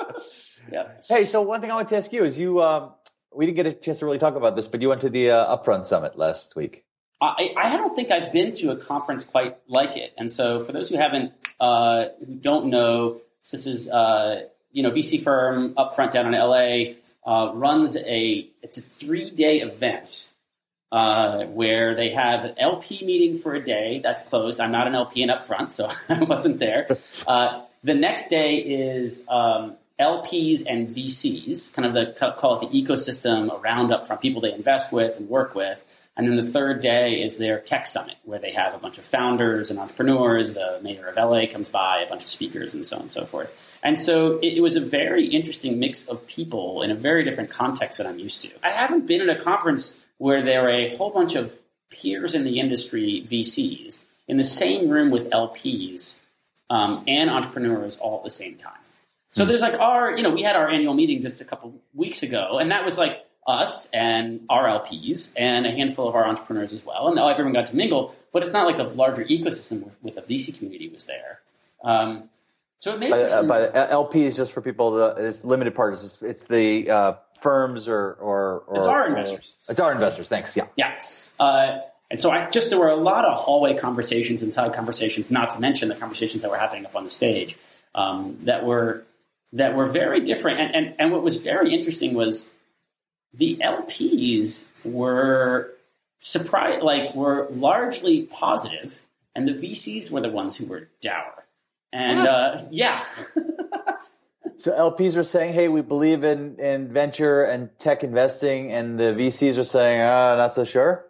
[0.69, 0.89] Yeah.
[1.07, 2.61] hey, so one thing I want to ask you is you.
[2.61, 2.91] Um,
[3.33, 5.31] we didn't get a chance to really talk about this, but you went to the
[5.31, 6.83] uh, Upfront Summit last week.
[7.21, 10.13] I, I don't think I've been to a conference quite like it.
[10.17, 11.31] And so, for those who haven't,
[11.61, 16.93] uh, who don't know, this is uh, you know VC firm Upfront down in LA
[17.25, 20.31] uh, runs a it's a three day event
[20.91, 24.59] uh, where they have an LP meeting for a day that's closed.
[24.59, 26.87] I'm not an LP in Upfront, so I wasn't there.
[27.27, 32.83] Uh, the next day is um, LPs and VCs, kind of the call it the
[32.83, 35.79] ecosystem around Upfront, people they invest with and work with.
[36.17, 39.05] And then the third day is their tech summit, where they have a bunch of
[39.05, 40.55] founders and entrepreneurs.
[40.55, 43.25] The mayor of LA comes by, a bunch of speakers, and so on and so
[43.25, 43.51] forth.
[43.83, 47.51] And so it, it was a very interesting mix of people in a very different
[47.51, 48.49] context than I'm used to.
[48.63, 51.55] I haven't been at a conference where there are a whole bunch of
[51.91, 56.17] peers in the industry, VCs, in the same room with LPs
[56.71, 58.73] um, and entrepreneurs all at the same time.
[59.29, 62.23] So there's like our, you know, we had our annual meeting just a couple weeks
[62.23, 66.73] ago, and that was like us and our LPs and a handful of our entrepreneurs
[66.73, 67.07] as well.
[67.07, 70.21] And now everyone got to mingle, but it's not like a larger ecosystem with, a
[70.21, 71.39] VC community was there.
[71.83, 72.29] Um,
[72.79, 74.91] so it made By, uh, some- by LP is just for people.
[74.91, 76.03] That, it's limited partners.
[76.03, 79.55] It's, it's the uh, firms or or, or It's our or- investors.
[79.69, 80.27] it's our investors.
[80.29, 80.55] Thanks.
[80.55, 80.67] Yeah.
[80.75, 80.99] Yeah.
[81.39, 81.79] Uh,
[82.11, 85.51] and so I just there were a lot of hallway conversations and side conversations, not
[85.51, 87.57] to mention the conversations that were happening up on the stage.
[87.95, 89.03] um, that were
[89.53, 90.59] that were very different.
[90.59, 92.49] And, and and what was very interesting was
[93.33, 95.73] the LPs were
[96.19, 99.01] surprised, like were largely positive,
[99.35, 101.45] and the VCs were the ones who were dour.
[101.93, 103.03] And uh, yeah.
[104.57, 109.13] so LPs were saying, "Hey, we believe in in venture and tech investing," and the
[109.13, 111.05] VCs were saying, "Ah, not so sure."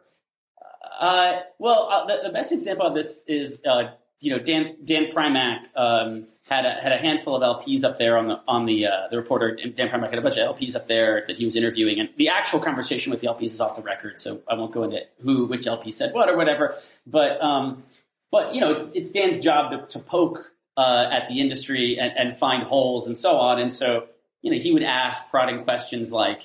[0.99, 5.11] Uh, well, uh, the, the, best example of this is, uh, you know, Dan Dan
[5.11, 8.87] Primack um, had a had a handful of LPs up there on the on the
[8.87, 9.55] uh, the reporter.
[9.55, 12.29] Dan Primack had a bunch of LPs up there that he was interviewing, and the
[12.29, 15.45] actual conversation with the LPs is off the record, so I won't go into who
[15.45, 16.75] which LP said what or whatever.
[17.05, 17.83] But um,
[18.31, 22.13] but you know, it's, it's Dan's job to, to poke uh, at the industry and,
[22.15, 23.59] and, find holes and so on.
[23.59, 24.07] And so
[24.41, 26.43] you know, he would ask prodding questions like,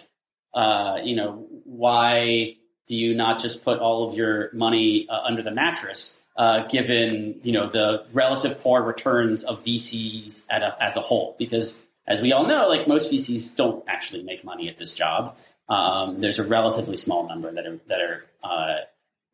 [0.54, 2.56] uh, you know, why
[2.86, 6.21] do you not just put all of your money uh, under the mattress?
[6.34, 11.84] Uh, given you know the relative poor returns of VCs a, as a whole, because
[12.06, 15.36] as we all know, like most VCs don't actually make money at this job.
[15.68, 18.76] Um, there's a relatively small number that are that are uh,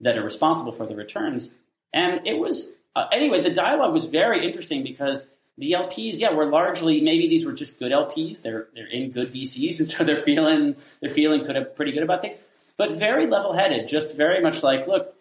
[0.00, 1.54] that are responsible for the returns,
[1.92, 3.42] and it was uh, anyway.
[3.42, 7.78] The dialogue was very interesting because the LPs, yeah, were largely maybe these were just
[7.78, 8.42] good LPs.
[8.42, 12.36] They're they're in good VCs, and so they're feeling they're feeling pretty good about things
[12.78, 15.14] but very level headed, just very much like, look,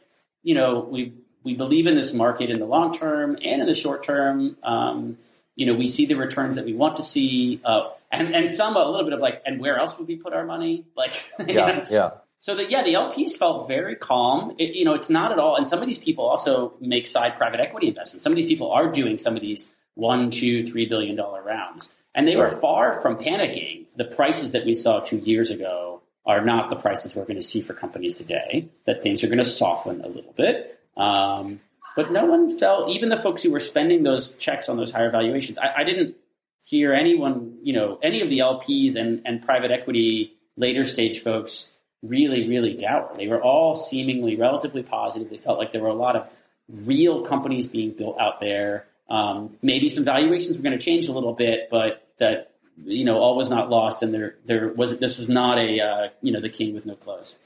[0.43, 1.13] you know, we
[1.47, 4.57] we believe in this market in the long term and in the short term.
[4.63, 5.17] Um,
[5.55, 8.75] you know, we see the returns that we want to see, uh, and and some
[8.75, 10.85] a little bit of like, and where else would we put our money?
[10.95, 11.13] Like,
[11.47, 12.09] yeah, yeah.
[12.37, 14.55] So that yeah, the LPs felt very calm.
[14.59, 15.55] It, you know, it's not at all.
[15.55, 18.23] And some of these people also make side private equity investments.
[18.23, 21.97] Some of these people are doing some of these one, two, three billion dollar rounds,
[22.13, 23.85] and they were far from panicking.
[23.95, 27.41] The prices that we saw two years ago are not the prices we're going to
[27.41, 30.76] see for companies today, that things are going to soften a little bit.
[30.97, 31.61] Um,
[31.95, 35.09] but no one felt, even the folks who were spending those checks on those higher
[35.09, 36.15] valuations, I, I didn't
[36.63, 41.75] hear anyone, you know, any of the LPs and, and private equity later stage folks
[42.03, 43.15] really, really doubt.
[43.15, 45.29] They were all seemingly relatively positive.
[45.29, 46.29] They felt like there were a lot of
[46.67, 48.87] real companies being built out there.
[49.09, 52.51] Um, maybe some valuations were going to change a little bit, but that
[52.85, 56.09] you know, all was not lost, and there there was this was not a uh,
[56.21, 57.37] you know the king with no clothes.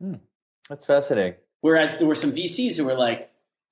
[0.00, 0.14] Hmm.
[0.68, 1.34] That's fascinating.
[1.60, 3.30] Whereas there were some VCs who were like,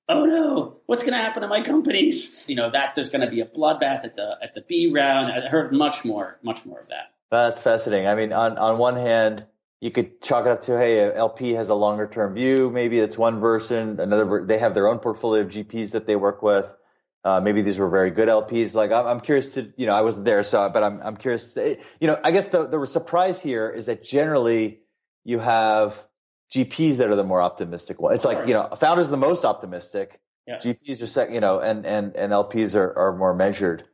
[0.09, 3.31] "Oh no, what's going to happen to my companies?" You know that there's going to
[3.31, 5.33] be a bloodbath at the at the B round.
[5.33, 7.15] I heard much more, much more of that.
[7.31, 8.07] That's fascinating.
[8.07, 9.47] I mean, on on one hand,
[9.81, 12.71] you could chalk it up to hey, LP has a longer term view.
[12.71, 14.01] Maybe it's one version.
[14.01, 16.75] Another, they have their own portfolio of GPs that they work with.
[17.25, 18.75] Uh, maybe these were very good LPs.
[18.75, 21.53] Like I'm, I'm, curious to, you know, I wasn't there, so but I'm, I'm curious.
[21.55, 24.81] To, you know, I guess the the surprise here is that generally
[25.25, 26.07] you have
[26.55, 28.15] GPs that are the more optimistic one.
[28.15, 30.21] It's like you know, founders are the most optimistic.
[30.47, 30.59] Yeah.
[30.59, 33.85] GPs are second, you know, and and and LPs are are more measured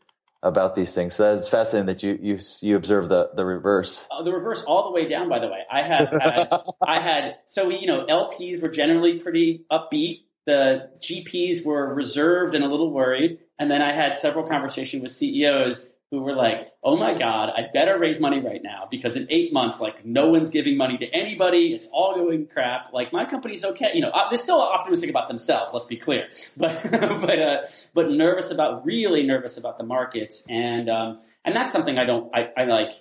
[0.42, 1.14] about these things.
[1.14, 4.06] So it's fascinating that you you you observe the the reverse.
[4.10, 5.28] Uh, the reverse all the way down.
[5.28, 6.48] By the way, I have had,
[6.86, 12.64] I had so you know LPs were generally pretty upbeat the GPs were reserved and
[12.64, 13.38] a little worried.
[13.58, 17.68] And then I had several conversations with CEOs who were like, "Oh my God, I
[17.72, 21.06] better raise money right now because in eight months, like no one's giving money to
[21.12, 21.74] anybody.
[21.74, 22.92] It's all going crap.
[22.92, 23.90] Like my company's okay.
[23.94, 25.74] You know, uh, they're still optimistic about themselves.
[25.74, 27.62] Let's be clear, but but uh,
[27.94, 32.34] but nervous about really nervous about the markets, and um, and that's something I don't
[32.34, 32.92] I, I like.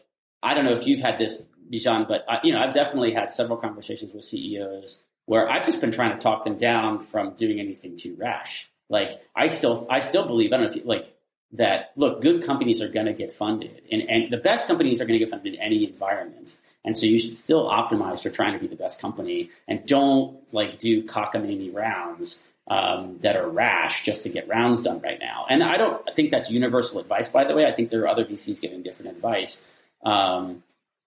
[0.42, 3.32] I don't know if you've had this, Bijan, but I, you know, I've definitely had
[3.32, 7.60] several conversations with CEOs where I've just been trying to talk them down from doing
[7.60, 8.70] anything too rash.
[8.90, 10.52] Like I still, I still believe.
[10.52, 11.13] I don't know if you, like
[11.54, 11.92] that.
[11.96, 15.20] Look, good companies are going to get funded, and, and the best companies are going
[15.20, 16.58] to get funded in any environment.
[16.86, 20.38] And so you should still optimize for trying to be the best company, and don't
[20.54, 25.46] like do cockamamie rounds um, that are rash just to get rounds done right now.
[25.50, 27.66] And I don't think that's universal advice, by the way.
[27.66, 29.66] I think there are other VCs giving different advice.
[30.04, 30.64] Um,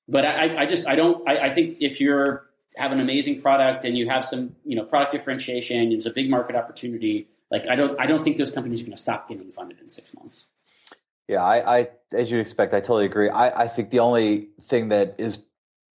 [0.08, 3.84] but I, I, just I don't I, I, think if you're have an amazing product
[3.84, 7.74] and you have some you know product differentiation there's a big market opportunity like i
[7.74, 10.46] don't i don't think those companies are going to stop getting funded in six months.
[11.28, 13.28] Yeah I, I as you expect i totally agree.
[13.28, 15.44] I, I think the only thing that is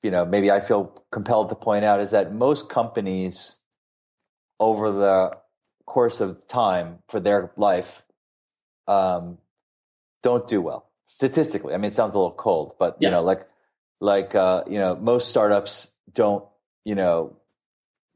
[0.03, 3.57] you know maybe i feel compelled to point out is that most companies
[4.59, 5.37] over the
[5.85, 8.03] course of time for their life
[8.87, 9.37] um,
[10.23, 11.73] don't do well statistically.
[11.73, 13.07] I mean it sounds a little cold but yeah.
[13.07, 13.47] you know like
[13.99, 16.45] like uh, you know most startups don't
[16.85, 17.37] you know,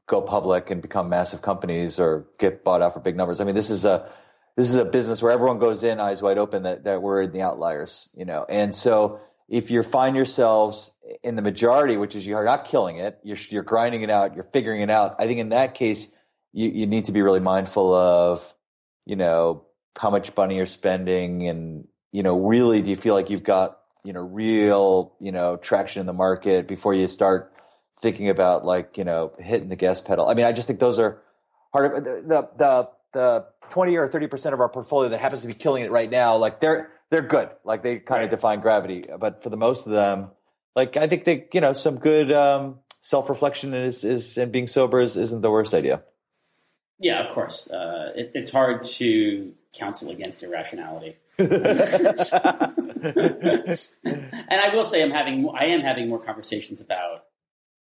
[0.06, 3.40] go public and become massive companies or get bought out for big numbers.
[3.40, 4.10] I mean, this is a
[4.56, 7.32] this is a business where everyone goes in eyes wide open that, that we're in
[7.32, 8.46] the outliers, you know.
[8.48, 13.18] And so if you find yourselves in the majority, which is you're not killing it,
[13.22, 15.16] you're you're grinding it out, you're figuring it out.
[15.18, 16.12] I think in that case,
[16.52, 18.54] you, you need to be really mindful of,
[19.04, 19.66] you know,
[19.98, 23.78] how much money you're spending and, you know, really do you feel like you've got,
[24.04, 27.52] you know, real, you know, traction in the market before you start
[27.98, 30.28] thinking about like, you know, hitting the gas pedal?
[30.28, 31.22] I mean, I just think those are
[31.72, 32.04] hard.
[32.04, 35.90] The, the, the 20 or 30% of our portfolio that happens to be killing it
[35.90, 37.50] right now, like they're, they're good.
[37.64, 39.04] Like they kind of define gravity.
[39.18, 40.30] But for the most of them,
[40.74, 44.66] like I think they, you know, some good, um, self reflection is, is, and being
[44.66, 46.02] sober is, isn't the worst idea.
[46.98, 47.70] Yeah, of course.
[47.70, 51.16] Uh, it, it's hard to counsel against irrationality.
[51.38, 51.50] and
[54.50, 57.25] I will say, I'm having I am having more conversations about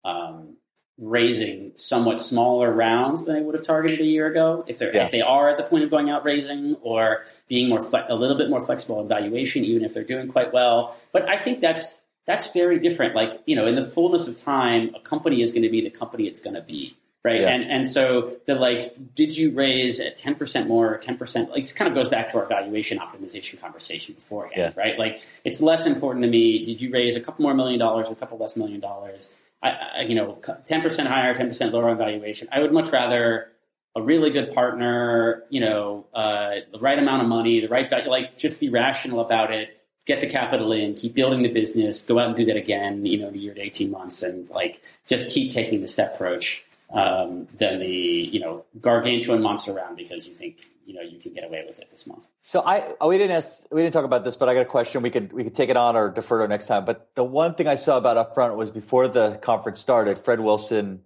[0.03, 0.57] um,
[0.97, 4.63] raising somewhat smaller rounds than they would have targeted a year ago.
[4.67, 5.05] If they're yeah.
[5.05, 8.15] if they are at the point of going out raising or being more fle- a
[8.15, 10.97] little bit more flexible in valuation, even if they're doing quite well.
[11.11, 13.15] But I think that's that's very different.
[13.15, 15.89] Like you know, in the fullness of time, a company is going to be the
[15.89, 17.41] company it's going to be right?
[17.41, 17.49] Yeah.
[17.49, 21.51] And and so the like, did you raise at ten percent more, ten percent?
[21.51, 24.81] Like, it kind of goes back to our valuation optimization conversation beforehand, yeah.
[24.81, 24.97] right?
[24.97, 26.65] Like, it's less important to me.
[26.65, 29.35] Did you raise a couple more million dollars, or a couple less million dollars?
[29.62, 32.47] I, I you know, ten percent higher, ten percent lower on valuation.
[32.52, 33.52] I would much rather
[33.95, 38.10] a really good partner, you know, uh, the right amount of money, the right value.
[38.10, 39.78] Like, just be rational about it.
[40.08, 43.19] Get the capital in, keep building the business, go out and do that again, you
[43.19, 46.65] know, in a year to 18 months and like just keep taking the step approach
[46.93, 51.34] um, than the you know gargantuan monster round because you think you know you can
[51.34, 52.27] get away with it this month.
[52.41, 54.65] So I oh, we didn't ask, we didn't talk about this, but I got a
[54.65, 55.01] question.
[55.01, 56.86] We could we could take it on or defer to next time.
[56.86, 61.01] But the one thing I saw about Upfront was before the conference started, Fred Wilson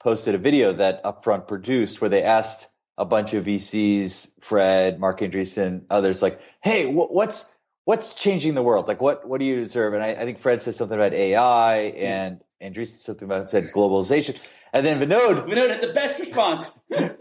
[0.00, 2.68] posted a video that Upfront produced where they asked
[2.98, 7.50] a bunch of VCs, Fred, Marc Andreessen, others, like, "Hey, what's
[7.84, 8.86] what's changing the world?
[8.86, 11.76] Like, what what do you observe?" And I, I think Fred said something about AI,
[11.76, 14.40] and Andreessen said something about said globalization.
[14.74, 16.78] And then Vinod, Vinod had the best response.
[16.90, 17.18] and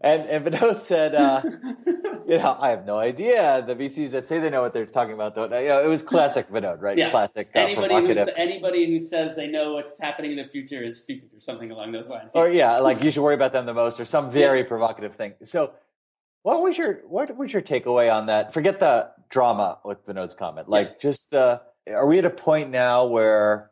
[0.00, 1.40] and Vinod said, uh,
[2.26, 3.62] "You know, I have no idea.
[3.64, 5.52] The VCs that say they know what they're talking about don't.
[5.52, 6.98] You know, it was classic Vinod, right?
[6.98, 7.10] Yeah.
[7.10, 7.48] Classic.
[7.54, 11.30] Uh, anybody who anybody who says they know what's happening in the future is stupid,
[11.32, 12.32] or something along those lines.
[12.34, 14.66] Or yeah, like you should worry about them the most, or some very yeah.
[14.66, 15.34] provocative thing.
[15.44, 15.72] So,
[16.42, 18.52] what was your what was your takeaway on that?
[18.52, 20.68] Forget the drama with Vinod's comment.
[20.68, 20.94] Like, yeah.
[21.00, 23.70] just uh, are we at a point now where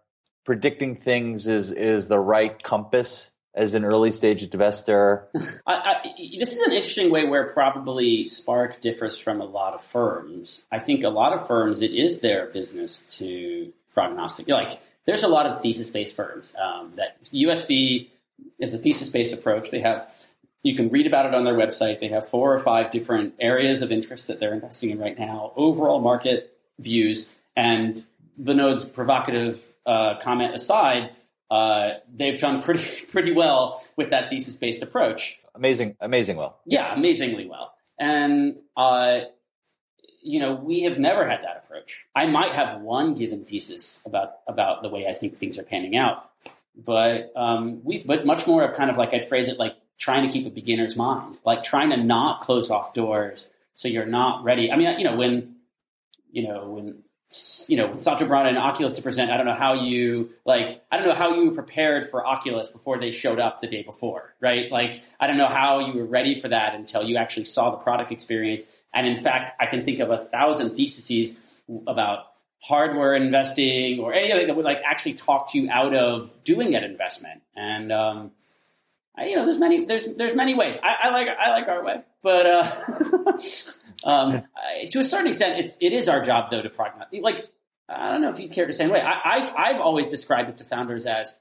[0.49, 5.29] predicting things is is the right compass as an early stage investor?
[5.67, 9.83] I, I, this is an interesting way where probably Spark differs from a lot of
[9.83, 10.65] firms.
[10.73, 14.49] I think a lot of firms, it is their business to prognostic.
[14.49, 18.09] Like, there's a lot of thesis based firms um, that USV
[18.59, 19.71] is a thesis based approach.
[19.71, 20.11] They have
[20.63, 22.01] you can read about it on their website.
[22.01, 25.53] They have four or five different areas of interest that they're investing in right now,
[25.57, 28.03] overall market views, and
[28.39, 31.11] Vinod's provocative uh, comment aside,
[31.51, 35.41] uh, they've done pretty pretty well with that thesis based approach.
[35.55, 36.59] Amazing, amazing well.
[36.67, 37.75] Yeah, amazingly well.
[37.99, 39.21] And uh,
[40.23, 42.07] you know, we have never had that approach.
[42.15, 45.97] I might have one given thesis about about the way I think things are panning
[45.97, 46.31] out,
[46.77, 50.27] but um, we've but much more of kind of like I'd phrase it like trying
[50.29, 53.49] to keep a beginner's mind, like trying to not close off doors
[53.79, 54.73] so you're not ready.
[54.73, 55.57] I mean, you know, when
[56.33, 57.03] you know when
[57.69, 59.31] you know, Satya brought in Oculus to present.
[59.31, 60.83] I don't know how you like.
[60.91, 64.35] I don't know how you prepared for Oculus before they showed up the day before,
[64.41, 64.73] right?
[64.73, 67.77] Like, I don't know how you were ready for that until you actually saw the
[67.77, 68.67] product experience.
[68.95, 71.39] And in fact, I can think of a thousand theses
[71.87, 72.21] about
[72.61, 76.83] hardware investing or anything that would like actually talk to you out of doing that
[76.83, 77.43] investment.
[77.55, 78.31] And um,
[79.15, 80.79] I, you know, there's many there's there's many ways.
[80.83, 82.47] I, I like I like our way, but.
[82.47, 83.39] Uh,
[84.05, 84.43] Um,
[84.91, 87.23] to a certain extent, it's, it is our job though to prognosticate.
[87.23, 87.49] Like,
[87.89, 89.01] I don't know if you'd care to say way.
[89.01, 91.35] I, I, have always described it to founders as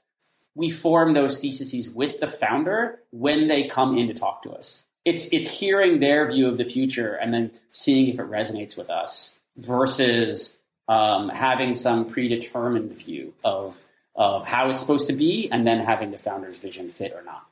[0.54, 4.84] we form those theses with the founder when they come in to talk to us.
[5.04, 8.90] It's it's hearing their view of the future and then seeing if it resonates with
[8.90, 13.80] us versus um, having some predetermined view of
[14.14, 17.47] of how it's supposed to be and then having the founder's vision fit or not.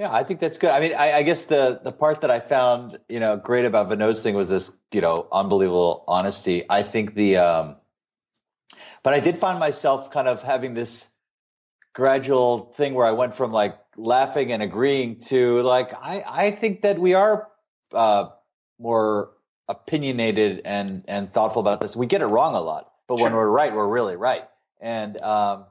[0.00, 0.70] Yeah, I think that's good.
[0.70, 3.90] I mean, I, I, guess the the part that I found you know great about
[3.90, 6.64] Vinod's thing was this you know unbelievable honesty.
[6.70, 7.76] I think the, um,
[9.02, 11.10] but I did find myself kind of having this
[11.92, 16.80] gradual thing where I went from like laughing and agreeing to like I I think
[16.80, 17.48] that we are
[17.92, 18.30] uh,
[18.78, 19.32] more
[19.68, 21.94] opinionated and and thoughtful about this.
[21.94, 24.48] We get it wrong a lot, but when we're right, we're really right.
[24.80, 25.66] And um,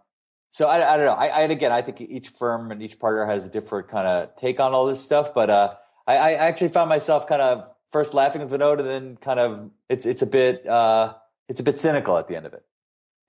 [0.51, 1.13] so I, I don't know.
[1.13, 4.35] I, I, again, I think each firm and each partner has a different kind of
[4.35, 5.33] take on all this stuff.
[5.33, 5.75] But uh,
[6.07, 9.69] I, I, actually found myself kind of first laughing with Vinod, and then kind of
[9.89, 11.13] it's it's a bit uh,
[11.47, 12.63] it's a bit cynical at the end of it.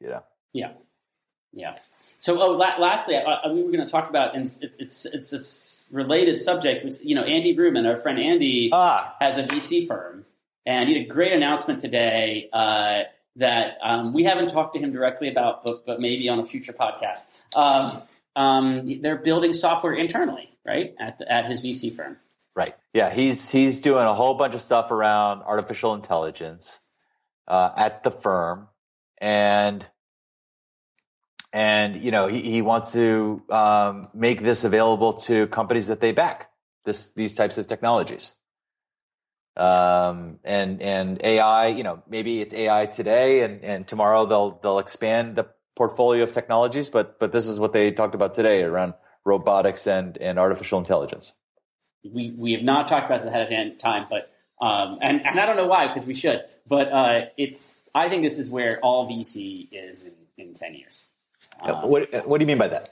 [0.01, 0.23] You know?
[0.53, 0.73] Yeah,
[1.53, 1.75] yeah.
[2.19, 5.91] So, oh, la- lastly, I, we were going to talk about, and it's it's it's
[5.91, 6.85] a related subject.
[6.85, 10.25] Which you know, Andy Rubin, our friend Andy, Ah, has a VC firm,
[10.67, 13.03] and he had a great announcement today uh,
[13.41, 16.73] that um, we haven't talked to him directly about, but but maybe on a future
[16.73, 17.27] podcast.
[17.55, 17.93] Um,
[18.37, 22.17] um, they're building software internally, right, at the, at his VC firm.
[22.55, 22.77] right.
[22.95, 26.79] Yeah, he's he's doing a whole bunch of stuff around artificial intelligence
[27.49, 28.69] uh, at the firm,
[29.19, 29.85] and
[31.53, 36.13] and you know he, he wants to um, make this available to companies that they
[36.13, 36.51] back
[36.85, 38.35] this these types of technologies.
[39.57, 44.79] Um, and and AI, you know, maybe it's AI today, and and tomorrow they'll they'll
[44.79, 48.95] expand the portfolio of technologies, but but this is what they talked about today around
[49.25, 51.35] robotics and and artificial intelligence.
[52.05, 54.31] We we have not talked about this ahead of time, but
[54.61, 58.23] um, and and I don't know why because we should, but uh, it's I think
[58.23, 61.07] this is where all VC is in, in ten years.
[61.61, 62.89] Um, what what do you mean by that?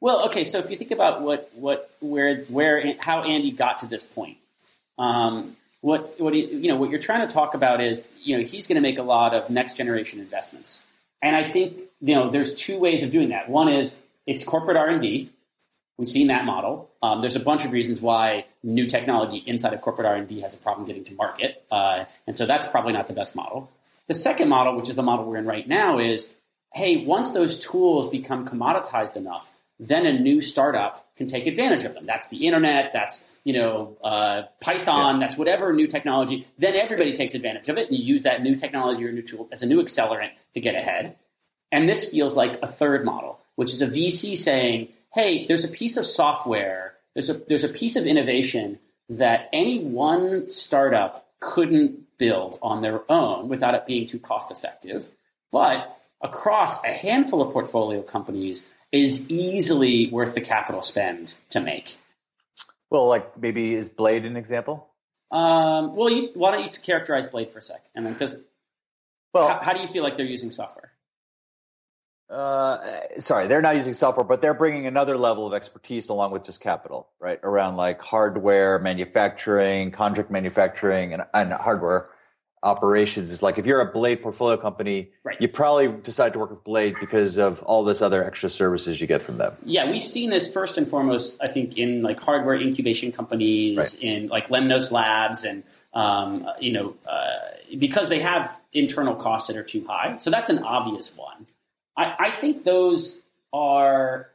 [0.00, 3.86] Well, okay, so if you think about what what where where how Andy got to
[3.86, 4.38] this point,
[4.98, 8.66] um, what what you know what you're trying to talk about is you know he's
[8.66, 10.80] going to make a lot of next generation investments,
[11.20, 13.50] and I think you know there's two ways of doing that.
[13.50, 15.30] One is it's corporate R and D.
[15.98, 16.88] We've seen that model.
[17.02, 20.40] Um, there's a bunch of reasons why new technology inside of corporate R and D
[20.40, 23.68] has a problem getting to market, uh, and so that's probably not the best model.
[24.06, 26.34] The second model, which is the model we're in right now, is
[26.74, 29.52] hey, once those tools become commoditized enough,
[29.88, 32.06] then a new startup can take advantage of them.
[32.06, 32.92] That's the internet.
[32.92, 35.18] That's you know uh, Python.
[35.18, 36.46] That's whatever new technology.
[36.56, 39.48] Then everybody takes advantage of it, and you use that new technology or new tool
[39.50, 41.16] as a new accelerant to get ahead.
[41.72, 45.68] And this feels like a third model, which is a VC saying, "Hey, there's a
[45.68, 46.94] piece of software.
[47.14, 48.78] There's a there's a piece of innovation
[49.08, 55.10] that any one startup couldn't build on their own without it being too cost effective,
[55.50, 61.96] but across a handful of portfolio companies." Is easily worth the capital spend to make.
[62.90, 64.88] Well, like maybe is Blade an example?
[65.30, 68.36] Um, well, you, why don't you characterize Blade for a sec, and then because
[69.32, 70.92] Well, how, how do you feel like they're using software?
[72.32, 72.78] uh,
[73.18, 76.60] sorry, they're not using software, but they're bringing another level of expertise along with just
[76.60, 77.38] capital, right?
[77.42, 82.08] Around like hardware manufacturing, contract manufacturing, and, and hardware
[82.62, 83.30] operations.
[83.32, 85.40] Is like if you're a Blade portfolio company, Right.
[85.40, 89.06] you probably decide to work with Blade because of all this other extra services you
[89.06, 89.54] get from them.
[89.64, 94.02] Yeah, we've seen this first and foremost, I think, in like hardware incubation companies, Right.
[94.02, 95.62] in like Lemnos Labs, and
[95.94, 100.16] um, you know, uh, because they have internal costs that are too high.
[100.18, 101.46] So that's an obvious one.
[101.96, 103.20] I, I think those
[103.52, 104.30] are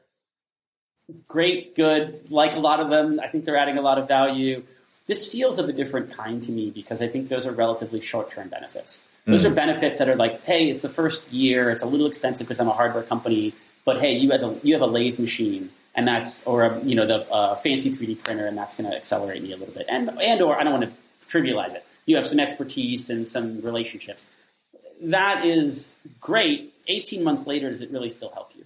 [1.28, 2.30] great, good.
[2.30, 4.63] Like a lot of them, I think they're adding a lot of value.
[5.08, 8.49] This feels of a different kind to me because I think those are relatively short-term
[8.49, 9.01] benefits.
[9.26, 12.47] Those are benefits that are like, hey, it's the first year, it's a little expensive
[12.47, 13.53] because I'm a hardware company,
[13.84, 16.95] but hey, you have a you have a lathe machine, and that's or a, you
[16.95, 19.86] know the uh, fancy 3D printer, and that's going to accelerate me a little bit.
[19.89, 20.91] And and or I don't want to
[21.30, 21.86] trivialize it.
[22.05, 24.26] You have some expertise and some relationships.
[25.01, 26.74] That is great.
[26.88, 28.64] 18 months later, does it really still help you?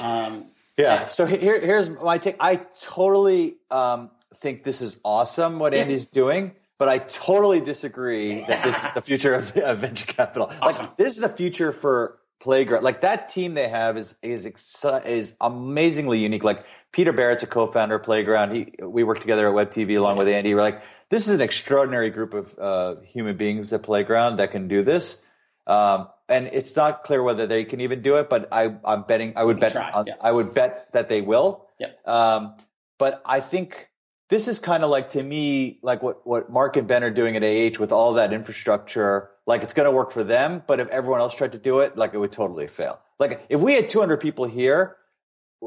[0.00, 0.46] Um,
[0.78, 1.06] Yeah.
[1.06, 2.36] So here, here's my take.
[2.38, 4.10] I totally um,
[4.40, 5.80] think this is awesome what Yeah.
[5.80, 10.50] Andy's doing, but I totally disagree that this is the future of, of venture capital.
[10.62, 10.86] Awesome.
[10.86, 12.82] Like this is the future for playground.
[12.84, 16.44] Like that team they have is is exci- is amazingly unique.
[16.44, 18.54] Like Peter Barrett's a co-founder of Playground.
[18.54, 20.54] He we worked together at Web TV along with Andy.
[20.54, 24.68] We're like this is an extraordinary group of uh, human beings at Playground that can
[24.68, 25.24] do this.
[25.66, 29.32] Um, and it's not clear whether they can even do it, but I, I'm betting.
[29.36, 29.72] I would bet.
[29.72, 30.14] try, on- yeah.
[30.20, 31.66] I would bet that they will.
[31.78, 32.06] Yep.
[32.06, 32.54] Um,
[32.98, 33.88] but I think
[34.28, 37.36] this is kind of like to me, like what what Mark and Ben are doing
[37.36, 39.30] at AH with all that infrastructure.
[39.46, 41.96] Like it's going to work for them, but if everyone else tried to do it,
[41.96, 42.98] like it would totally fail.
[43.20, 44.96] Like if we had 200 people here,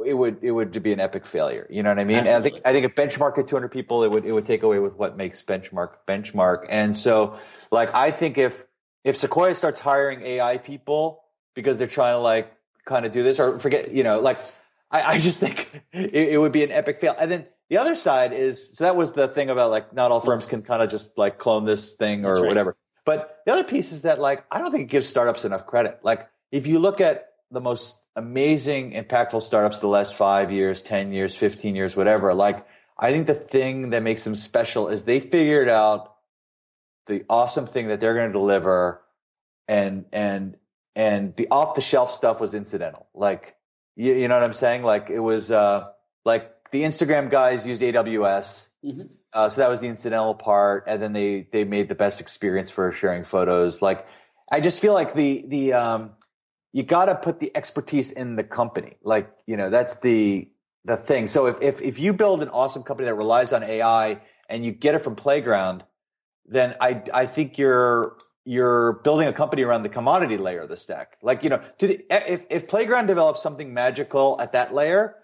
[0.06, 1.66] it would it would be an epic failure.
[1.70, 2.20] You know what I mean?
[2.20, 4.64] And I think I think if benchmark at 200 people, it would it would take
[4.64, 6.66] away with what makes benchmark benchmark.
[6.70, 7.40] And so,
[7.72, 8.66] like I think if
[9.04, 11.24] if Sequoia starts hiring AI people
[11.56, 12.54] because they're trying to like
[12.86, 14.38] kind of do this or forget, you know, like
[14.92, 17.16] I, I just think it, it would be an epic fail.
[17.18, 20.22] And then the other side is so that was the thing about like not all
[20.22, 22.48] firms can kind of just like clone this thing or right.
[22.48, 22.76] whatever.
[23.06, 26.00] But the other piece is that like I don't think it gives startups enough credit.
[26.04, 31.12] Like if you look at the most amazing, impactful startups the last five years, ten
[31.12, 32.68] years, fifteen years, whatever, like
[32.98, 36.16] I think the thing that makes them special is they figured out
[37.06, 39.02] the awesome thing that they're going to deliver
[39.68, 40.58] and and
[40.96, 43.56] and the off the shelf stuff was incidental like
[43.96, 45.86] you, you know what i'm saying like it was uh
[46.26, 49.14] like the instagram guys used aws Mhm.
[49.34, 52.70] uh, so that was the incidental part and then they they made the best experience
[52.72, 54.08] for sharing photos like
[54.52, 56.12] i just feel like the the um
[56.72, 58.94] you got to put the expertise in the company.
[59.04, 60.50] Like, you know, that's the,
[60.86, 61.28] the thing.
[61.28, 64.72] So if, if, if you build an awesome company that relies on AI and you
[64.72, 65.84] get it from Playground,
[66.46, 70.78] then I, I think you're, you're building a company around the commodity layer of the
[70.78, 71.18] stack.
[71.24, 75.16] Like, you know, to the, if, if Playground develops something magical at that layer,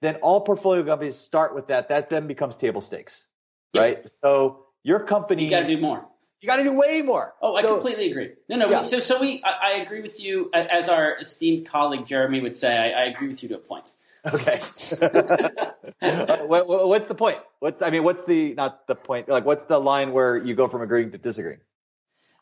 [0.00, 1.88] then all portfolio companies start with that.
[1.88, 3.26] That then becomes table stakes,
[3.72, 3.82] Yeah.
[3.82, 4.08] right?
[4.10, 6.06] So your company, You got to do more.
[6.40, 7.34] you got to do way more.
[7.42, 8.32] Oh, I So- completely agree.
[8.48, 8.70] No, no.
[8.70, 8.78] Yeah.
[8.78, 10.50] We, so, so we, I, I agree with you.
[10.54, 13.92] As our esteemed colleague Jeremy would say, I, I agree with you to a point.
[14.32, 14.58] Okay.
[16.02, 17.38] Uh, what- what's the point?
[17.58, 19.28] What's I mean, what's the not the point?
[19.28, 21.60] Like, what's the line where you go from agreeing to disagreeing?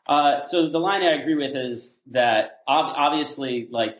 [0.07, 3.97] Uh, so the line I agree with is that ob- obviously, like,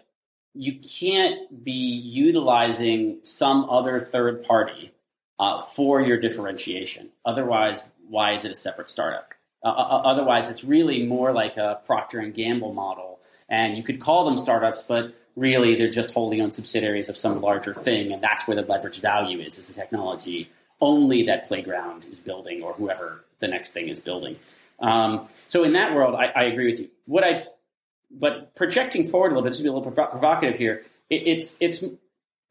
[0.60, 4.92] you can't be utilizing some other third party
[5.40, 7.10] uh, for your differentiation.
[7.26, 9.34] Otherwise, why is it a separate startup?
[9.64, 14.02] Uh, uh, otherwise, it's really more like a Procter and Gamble model, and you could
[14.02, 18.22] call them startups, but really they're just wholly owned subsidiaries of some larger thing, and
[18.22, 20.50] that's where the leverage value is: is the technology
[20.82, 24.36] only that Playground is building, or whoever the next thing is building.
[24.80, 26.90] Um, so in that world, I, I agree with you.
[27.06, 27.46] What I,
[28.12, 31.58] but projecting forward a little bit to be a little provo- provocative here, it, it's
[31.60, 31.84] it's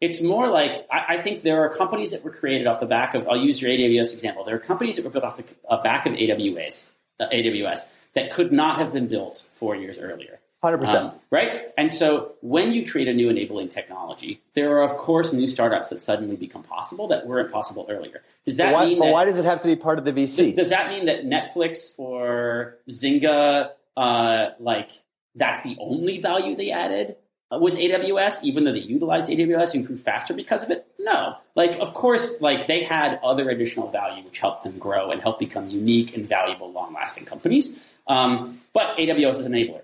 [0.00, 3.14] it's more like I, I think there are companies that were created off the back
[3.14, 3.26] of.
[3.28, 4.44] I'll use your AWS example.
[4.44, 6.90] There are companies that were built off the uh, back of AWS,
[7.20, 10.40] uh, AWS that could not have been built four years earlier.
[10.62, 11.06] Hundred percent.
[11.06, 11.68] Um, right?
[11.76, 15.90] And so when you create a new enabling technology, there are, of course, new startups
[15.90, 18.22] that suddenly become possible that weren't possible earlier.
[18.44, 20.56] Does that Why, mean that, why does it have to be part of the VC?
[20.56, 24.90] does that mean that Netflix or Zynga, uh, like,
[25.39, 27.16] that's the only value they added?
[27.51, 30.86] Uh, was AWS, even though they utilized AWS and grew faster because of it?
[30.99, 31.36] No.
[31.55, 35.39] Like, of course, like they had other additional value which helped them grow and help
[35.39, 37.86] become unique and valuable, long-lasting companies.
[38.07, 39.80] Um, but AWS is an enabler.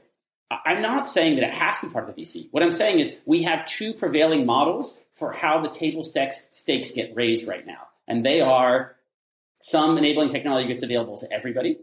[0.51, 2.49] I'm not saying that it has to be part of the VC.
[2.51, 6.91] What I'm saying is we have two prevailing models for how the table stakes, stakes
[6.91, 8.95] get raised right now, and they are
[9.57, 11.79] some enabling technology gets available to everybody,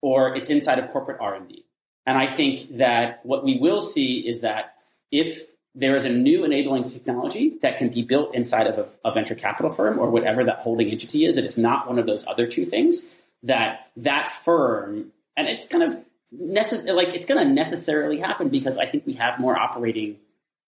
[0.00, 1.64] or it's inside of corporate R&D.
[2.06, 4.76] And I think that what we will see is that
[5.10, 9.12] if there is a new enabling technology that can be built inside of a, a
[9.12, 12.26] venture capital firm or whatever that holding entity is, it is not one of those
[12.26, 13.12] other two things.
[13.42, 15.92] That that firm, and it's kind of
[16.32, 20.16] like it's going to necessarily happen because I think we have more operating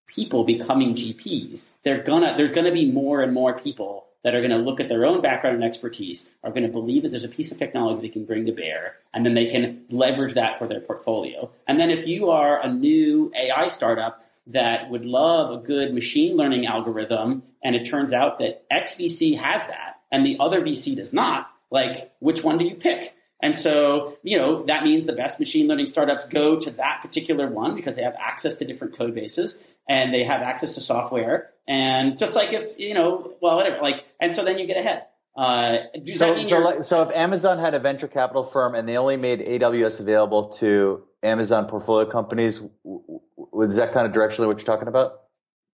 [0.07, 1.67] people becoming GPs.
[1.85, 4.81] They're gonna there's going to be more and more people that are going to look
[4.81, 7.59] at their own background and expertise, are going to believe that there's a piece of
[7.59, 11.51] technology they can bring to bear, and then they can leverage that for their portfolio.
[11.67, 16.37] And then if you are a new AI startup that would love a good machine
[16.37, 21.13] learning algorithm, and it turns out that XVC has that, and the other VC does
[21.13, 23.15] not, like which one do you pick?
[23.41, 27.47] And so, you know, that means the best machine learning startups go to that particular
[27.47, 31.51] one because they have access to different code bases and they have access to software.
[31.69, 35.05] And just like if, you know, well, whatever, like, and so then you get ahead.
[35.37, 35.77] Uh,
[36.15, 39.41] So, so, like, so if Amazon had a venture capital firm and they only made
[39.41, 44.67] AWS available to Amazon portfolio companies, w- w- is that kind of directionally what you're
[44.67, 45.21] talking about?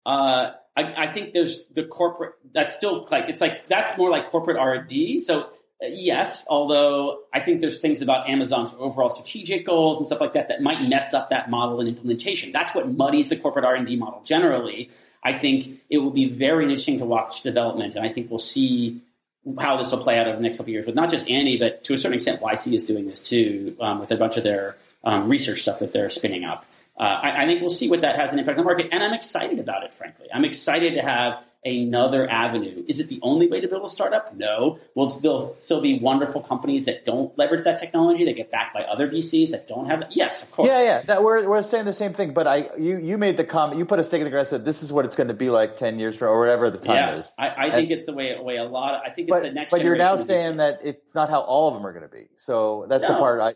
[0.05, 4.27] uh, I, I think there's the corporate, that's still like, it's like, that's more like
[4.29, 5.21] corporate R&D.
[5.21, 5.47] So uh,
[5.89, 10.49] yes, although I think there's things about Amazon's overall strategic goals and stuff like that
[10.49, 12.51] that might mess up that model and implementation.
[12.53, 14.91] That's what muddies the corporate R&D model generally.
[15.25, 19.01] I think it will be very interesting to watch development, and I think we'll see
[19.59, 21.59] how this will play out over the next couple of years with not just Andy,
[21.59, 24.45] but to a certain extent, YC is doing this too um, with a bunch of
[24.45, 26.65] their um, research stuff that they're spinning up.
[26.99, 29.03] Uh, I, I think we'll see what that has an impact on the market, and
[29.03, 29.93] I'm excited about it.
[29.93, 32.85] Frankly, I'm excited to have another avenue.
[32.87, 34.35] Is it the only way to build a startup?
[34.37, 34.79] No.
[34.95, 38.83] Will still still be wonderful companies that don't leverage that technology that get backed by
[38.83, 40.09] other VCs that don't have it?
[40.11, 40.69] Yes, of course.
[40.69, 41.01] Yeah, yeah.
[41.03, 43.79] That, we're we're saying the same thing, but I you you made the comment.
[43.79, 44.47] You put a stake in the ground.
[44.47, 46.79] Said this is what it's going to be like ten years from or whatever the
[46.79, 47.33] time Yeah, is.
[47.39, 48.95] I, I think it's the way way a lot.
[48.95, 49.71] Of, I think it's the next.
[49.71, 52.27] but you're now saying that it's not how all of them are going to be.
[52.37, 53.41] So that's the part.
[53.41, 53.55] I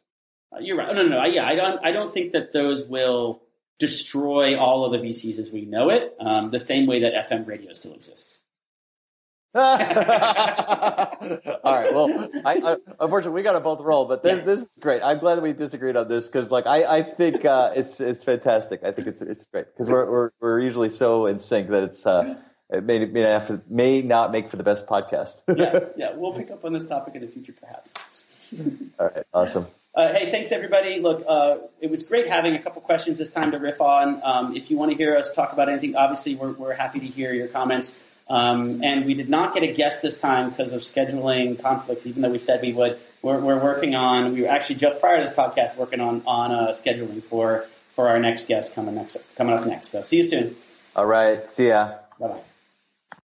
[0.51, 0.95] Uh, You're right.
[0.95, 1.25] No, no, no.
[1.27, 1.85] Yeah, I don't.
[1.85, 3.43] I don't think that those will
[3.79, 6.15] destroy all of the VCs as we know it.
[6.21, 8.41] Um, the same way that FM radio still exists.
[9.55, 11.17] all right.
[11.95, 14.45] Well, I, I, unfortunately, we got to both roll, but this, Yeah.
[14.45, 15.03] this is great.
[15.03, 18.23] I'm glad that we disagreed on this because, like, I, I think uh, it's it's
[18.23, 18.85] fantastic.
[18.85, 22.07] I think it's it's great because we're, we're we're usually so in sync that it's
[22.07, 22.37] uh,
[22.71, 25.43] it may may not, to, may not make for the best podcast.
[25.49, 26.11] Yeah, yeah.
[26.15, 27.95] We'll pick up on this topic in the future, perhaps.
[29.01, 29.25] All right.
[29.33, 29.67] Awesome.
[29.99, 31.01] Uh, hey, thanks everybody.
[31.01, 34.23] Look, uh, it was great having a couple questions this time to riff on.
[34.23, 37.07] Um, if you want to hear us talk about anything, obviously we're, we're happy to
[37.07, 37.99] hear your comments.
[38.31, 42.23] Um, and we did not get a guest this time because of scheduling conflicts, even
[42.23, 43.01] though we said we would.
[43.23, 44.35] We're, we're working on.
[44.35, 48.09] We were actually just prior to this podcast working on on uh, scheduling for for
[48.09, 49.89] our next guest coming next coming up next.
[49.89, 50.55] So see you soon.
[50.95, 51.51] All right.
[51.51, 51.95] See ya.
[52.21, 52.48] Bye bye.